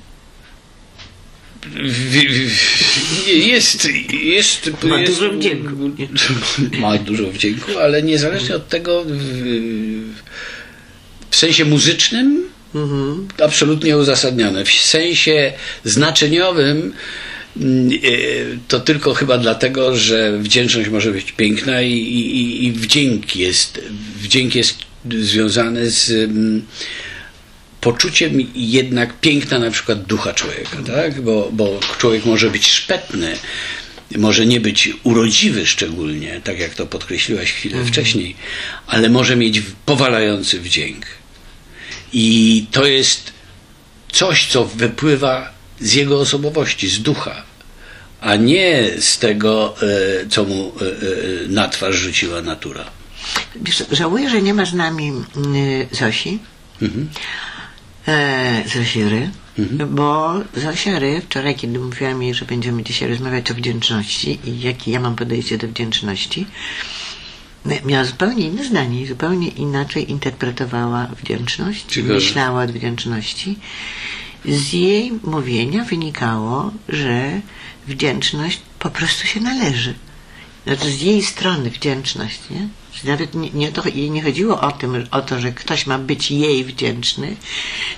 jest, 3.27 3.89
jest, 4.13 4.71
Ma 4.83 5.01
jest 5.01 5.13
dużo 5.13 5.33
wdzięku. 5.33 5.77
Ma 6.81 6.99
dużo 6.99 7.31
wdzięku, 7.31 7.79
ale 7.79 8.03
niezależnie 8.03 8.57
od 8.57 8.69
tego 8.69 9.05
w, 9.05 9.15
w 11.31 11.37
sensie 11.37 11.65
muzycznym 11.65 12.51
Mhm. 12.75 13.29
absolutnie 13.43 13.97
uzasadnione. 13.97 14.65
W 14.65 14.73
sensie 14.73 15.53
znaczeniowym 15.85 16.93
mm, 17.57 17.91
e, 17.91 17.99
to 18.69 18.81
tylko 18.81 19.15
chyba 19.15 19.39
dlatego, 19.39 19.97
że 19.97 20.39
wdzięczność 20.39 20.89
może 20.89 21.13
być 21.13 21.33
piękna 21.33 21.83
i, 21.83 21.93
i, 21.93 22.65
i 22.67 22.73
wdzięk 22.73 23.37
jest 23.37 23.81
wdzięk 24.21 24.55
jest 24.55 24.90
związany 25.21 25.91
z 25.91 26.31
poczuciem 27.81 28.39
jednak 28.55 29.21
piękna 29.21 29.59
na 29.59 29.71
przykład 29.71 30.03
ducha 30.03 30.33
człowieka, 30.33 30.77
tak? 30.87 31.21
Bo, 31.21 31.49
bo 31.53 31.81
człowiek 31.99 32.25
może 32.25 32.51
być 32.51 32.67
szpetny, 32.67 33.37
może 34.17 34.47
nie 34.47 34.61
być 34.61 34.91
urodziwy 35.03 35.67
szczególnie, 35.67 36.41
tak 36.45 36.59
jak 36.59 36.75
to 36.75 36.87
podkreśliłaś 36.87 37.53
chwilę 37.53 37.85
wcześniej, 37.85 38.37
ale 38.87 39.09
może 39.09 39.37
mieć 39.37 39.63
powalający 39.87 40.61
wdzięk. 40.61 41.07
I 42.13 42.67
to 42.71 42.87
jest 42.87 43.33
coś, 44.13 44.47
co 44.47 44.65
wypływa 44.65 45.53
z 45.81 45.95
jego 45.95 46.21
osobowości, 46.21 46.89
z 46.89 47.03
ducha, 47.03 47.43
a 48.21 48.37
nie 48.37 48.91
z 48.99 49.19
tego, 49.19 49.75
e, 49.83 50.29
co 50.29 50.45
mu 50.45 50.73
e, 50.81 50.85
e, 50.85 51.49
na 51.49 51.69
twarz 51.69 51.97
rzuciła 51.97 52.43
natura. 52.43 53.00
Żałuję, 53.93 54.31
że 54.31 54.43
nie 54.43 54.55
ma 54.55 54.65
z 54.65 54.75
nami 54.75 55.13
y, 55.13 55.89
Zosi. 55.93 56.39
E, 58.09 58.63
Zosi 58.75 59.05
Ry. 59.05 59.31
Bo 59.91 60.35
Zosia 60.57 60.99
Ry, 60.99 61.21
wczoraj, 61.21 61.55
kiedy 61.55 61.79
mówiłam 61.79 62.23
jej, 62.23 62.35
że 62.35 62.45
będziemy 62.45 62.83
dzisiaj 62.83 63.09
rozmawiać 63.09 63.51
o 63.51 63.55
wdzięczności 63.55 64.39
i 64.45 64.61
jakie 64.61 64.91
ja 64.91 65.01
mam 65.01 65.17
podejście 65.17 65.59
do 65.59 65.69
wdzięczności, 65.69 66.47
miała 67.85 68.05
zupełnie 68.05 68.47
inne 68.47 68.65
zdanie 68.65 69.03
i 69.03 69.07
zupełnie 69.07 69.49
inaczej 69.49 70.11
interpretowała 70.11 71.07
wdzięczność, 71.07 71.85
Ciekawe. 71.89 72.15
myślała 72.15 72.65
o 72.65 72.67
wdzięczności. 72.67 73.59
Z 74.45 74.73
jej 74.73 75.13
mówienia 75.25 75.85
wynikało, 75.85 76.73
że 76.89 77.41
wdzięczność 77.87 78.61
po 78.79 78.91
prostu 78.91 79.27
się 79.27 79.41
należy. 79.41 79.95
Znaczy 80.67 80.91
z 80.91 81.01
jej 81.03 81.23
strony 81.23 81.71
wdzięczność, 81.71 82.41
nie? 82.51 82.69
Że 82.95 83.11
Nawet 83.11 83.35
nie, 83.35 83.51
nie, 83.51 83.73
to, 83.73 83.89
jej 83.89 84.11
nie 84.11 84.23
chodziło 84.23 84.61
o, 84.61 84.73
tym, 84.73 85.07
o 85.11 85.23
to, 85.23 85.41
że 85.41 85.53
ktoś 85.53 85.87
ma 85.87 85.99
być 85.99 86.31
jej 86.31 86.65
wdzięczny, 86.65 87.37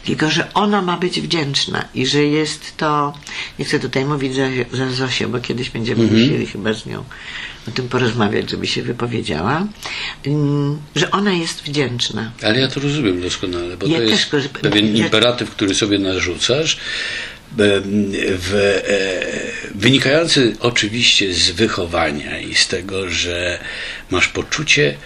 tylko 0.04 0.30
że 0.30 0.54
ona 0.54 0.82
ma 0.82 0.96
być 0.96 1.20
wdzięczna 1.20 1.84
i 1.94 2.06
że 2.06 2.24
jest 2.24 2.76
to, 2.76 3.12
nie 3.58 3.64
chcę 3.64 3.80
tutaj 3.80 4.04
mówić 4.04 4.34
za, 4.34 4.46
za 4.72 4.90
Zosię, 4.90 5.28
bo 5.28 5.40
kiedyś 5.40 5.70
będziemy 5.70 6.04
musieli 6.04 6.46
chyba 6.46 6.72
z 6.74 6.86
nią 6.86 7.04
o 7.68 7.70
tym 7.70 7.88
porozmawiać, 7.88 8.50
żeby 8.50 8.66
się 8.66 8.82
wypowiedziała, 8.82 9.66
mm, 10.26 10.78
że 10.96 11.10
ona 11.10 11.32
jest 11.32 11.62
wdzięczna. 11.62 12.32
Ale 12.42 12.60
ja 12.60 12.68
to 12.68 12.80
rozumiem 12.80 13.20
doskonale, 13.20 13.76
bo 13.76 13.86
Ja 13.86 13.98
to 14.00 14.04
też 14.06 14.10
jest 14.32 14.52
go- 14.52 14.58
pewien 14.60 14.96
ja- 14.96 15.04
imperatyw, 15.04 15.50
który 15.50 15.74
sobie 15.74 15.98
narzucasz, 15.98 16.76
w, 17.56 18.82
e, 18.88 19.78
wynikający 19.78 20.56
oczywiście 20.60 21.34
z 21.34 21.50
wychowania 21.50 22.40
i 22.40 22.54
z 22.54 22.68
tego, 22.68 23.10
że 23.10 23.58
masz 24.10 24.28
poczucie, 24.28 24.96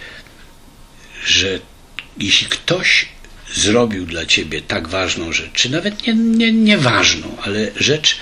że 1.27 1.59
jeśli 2.19 2.47
ktoś 2.47 3.09
zrobił 3.55 4.07
dla 4.07 4.27
ciebie 4.27 4.61
tak 4.61 4.89
ważną 4.89 5.33
rzecz, 5.33 5.53
czy 5.53 5.71
nawet 5.71 6.07
nie, 6.07 6.15
nie, 6.15 6.53
nie 6.53 6.79
ważną, 6.79 7.37
ale 7.43 7.71
rzecz 7.77 8.19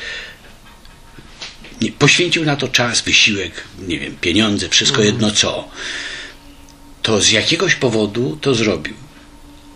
nie, 1.81 1.93
poświęcił 1.93 2.45
na 2.45 2.57
to 2.57 2.69
czas, 2.69 3.01
wysiłek, 3.01 3.65
nie 3.79 3.99
wiem, 3.99 4.17
pieniądze, 4.21 4.69
wszystko 4.69 5.03
jedno 5.03 5.31
co, 5.31 5.69
to 7.03 7.21
z 7.21 7.31
jakiegoś 7.31 7.75
powodu 7.75 8.39
to 8.41 8.55
zrobił. 8.55 8.95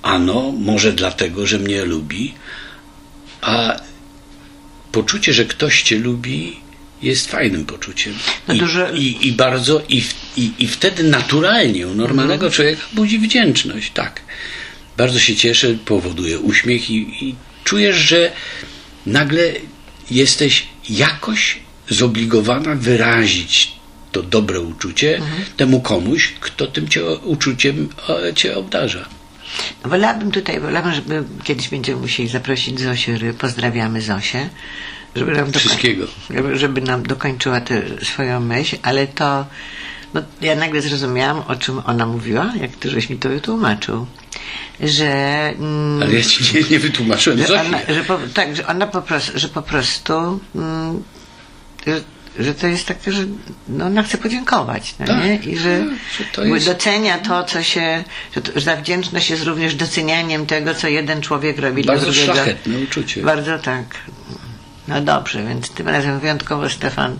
Ano, 0.02 0.52
może 0.58 0.92
dlatego, 0.92 1.46
że 1.46 1.58
mnie 1.58 1.84
lubi, 1.84 2.34
a 3.40 3.80
poczucie, 5.02 5.32
że 5.32 5.44
ktoś 5.44 5.82
cię 5.82 5.98
lubi, 5.98 6.56
jest 7.02 7.30
fajnym 7.30 7.64
poczuciem. 7.66 8.14
No 8.48 8.54
I, 8.54 8.58
dużo- 8.58 8.94
i, 8.94 9.28
i 9.28 9.32
bardzo, 9.32 9.82
i, 9.88 10.02
i, 10.36 10.50
i 10.58 10.68
wtedy 10.68 11.02
naturalnie 11.02 11.88
u 11.88 11.94
normalnego 11.94 12.50
człowieka 12.50 12.82
budzi 12.92 13.18
wdzięczność, 13.18 13.90
tak. 13.94 14.22
Bardzo 14.96 15.18
się 15.18 15.36
cieszę, 15.36 15.74
powoduje 15.84 16.38
uśmiech 16.38 16.90
i, 16.90 16.96
i 17.28 17.34
czujesz, 17.64 17.96
że 17.96 18.32
nagle 19.06 19.52
jesteś 20.10 20.66
jakoś 20.90 21.58
zobligowana 21.88 22.74
wyrazić 22.74 23.72
to 24.12 24.22
dobre 24.22 24.60
uczucie 24.60 25.20
temu 25.56 25.80
komuś, 25.80 26.32
kto 26.40 26.66
tym 26.66 26.88
cię, 26.88 27.04
uczuciem 27.06 27.88
e, 28.28 28.34
cię 28.34 28.56
obdarza. 28.56 29.08
Wolałabym 29.84 30.30
tutaj, 30.30 30.60
wolałabym, 30.60 30.94
żeby 30.94 31.24
kiedyś 31.44 31.68
będziemy 31.68 32.00
musieli 32.00 32.28
zaprosić 32.28 32.80
Zosię 32.80 33.18
Ry, 33.18 33.34
pozdrawiamy 33.34 34.00
Zosię, 34.02 34.48
żeby 35.16 35.32
nam, 35.32 35.50
dokoń- 35.50 35.58
Wszystkiego. 35.58 36.06
żeby, 36.30 36.58
żeby 36.58 36.80
nam 36.80 37.02
dokończyła 37.02 37.60
tę 37.60 37.82
swoją 38.02 38.40
myśl, 38.40 38.76
ale 38.82 39.06
to, 39.06 39.46
no, 40.14 40.22
ja 40.40 40.54
nagle 40.56 40.80
zrozumiałam, 40.82 41.38
o 41.48 41.56
czym 41.56 41.82
ona 41.86 42.06
mówiła, 42.06 42.52
jak 42.60 42.70
ty 42.70 42.90
żeś 42.90 43.10
mi 43.10 43.16
to 43.16 43.28
wytłumaczył, 43.28 44.06
że... 44.80 45.06
Mm, 45.58 46.02
Ale 46.02 46.12
ja 46.12 46.22
ci 46.22 46.54
nie, 46.56 46.62
nie 46.70 46.78
wytłumaczyłem 46.78 47.46
że 47.46 47.60
ona, 47.60 47.78
że 47.88 48.04
po, 48.04 48.18
tak, 48.34 48.56
że 48.56 48.66
ona 48.66 48.86
po 48.86 49.02
prostu, 49.02 49.32
że 49.38 49.48
po 49.48 49.62
prostu 49.62 50.40
mm, 50.54 51.02
że, 51.86 52.00
że 52.38 52.54
to 52.54 52.66
jest 52.66 52.86
takie, 52.86 53.12
że 53.12 53.24
no, 53.68 53.84
ona 53.86 54.02
chce 54.02 54.18
podziękować, 54.18 54.94
no, 55.00 55.06
Tak, 55.06 55.24
nie? 55.24 55.34
I 55.36 55.56
że, 55.58 55.84
tak, 56.34 56.44
że 56.44 56.50
jest- 56.50 56.66
docenia 56.66 57.18
to, 57.18 57.44
co 57.44 57.62
się, 57.62 58.04
że, 58.34 58.40
to, 58.42 58.60
że 58.60 58.66
ta 58.66 58.76
wdzięczność 58.76 59.30
jest 59.30 59.44
również 59.44 59.74
docenianiem 59.74 60.46
tego, 60.46 60.74
co 60.74 60.88
jeden 60.88 61.20
człowiek 61.22 61.58
robi 61.58 61.84
Bardzo 61.84 62.04
dla 62.04 62.12
drugiego. 62.12 62.34
szlachetne 62.34 62.78
uczucie. 62.78 63.22
Bardzo 63.22 63.58
tak. 63.58 63.84
No 64.88 65.00
dobrze, 65.00 65.44
więc 65.44 65.70
tym 65.70 65.88
razem 65.88 66.20
wyjątkowo 66.20 66.68
Stefan 66.70 67.16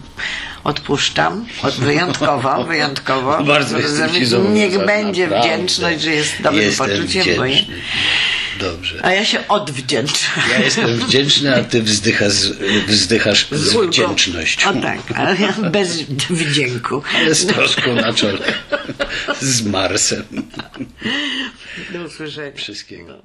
odpuszczam. 0.65 1.47
Od, 1.63 1.75
wyjątkowo, 1.75 2.65
wyjątkowo. 2.65 3.45
Bardzo 3.45 3.79
jestem 3.79 4.55
Niech 4.55 4.87
będzie 4.87 5.23
naprawdę. 5.27 5.49
wdzięczność, 5.57 6.01
że 6.01 6.11
jest 6.11 6.43
dobrym 6.43 6.63
Jestem 6.63 6.87
poczuciem, 6.91 7.25
bo 7.37 7.43
wdzięczny. 7.43 7.75
Dobrze. 8.59 9.01
a 9.03 9.13
ja 9.13 9.25
się 9.25 9.49
odwdzięczam. 9.49 10.31
Ja 10.51 10.59
jestem 10.65 10.99
wdzięczny, 10.99 11.57
a 11.57 11.65
ty 11.65 11.83
wzdychasz, 11.83 12.35
wzdychasz 12.87 13.47
z 13.51 13.75
ulgą. 13.75 13.91
wdzięcznością. 13.91 14.71
O 14.71 14.83
tak, 14.83 14.99
ale 15.15 15.37
ja 15.37 15.53
bez 15.53 16.03
wdzięku. 16.31 17.03
Ale 17.17 17.35
z 17.35 17.47
troską 17.47 17.95
na 17.95 18.13
czole. 18.13 18.39
Z 19.41 19.63
Marsem. 19.63 20.23
Do 21.93 22.03
usłyszenia. 22.05 22.57
Wszystkiego. 22.57 23.23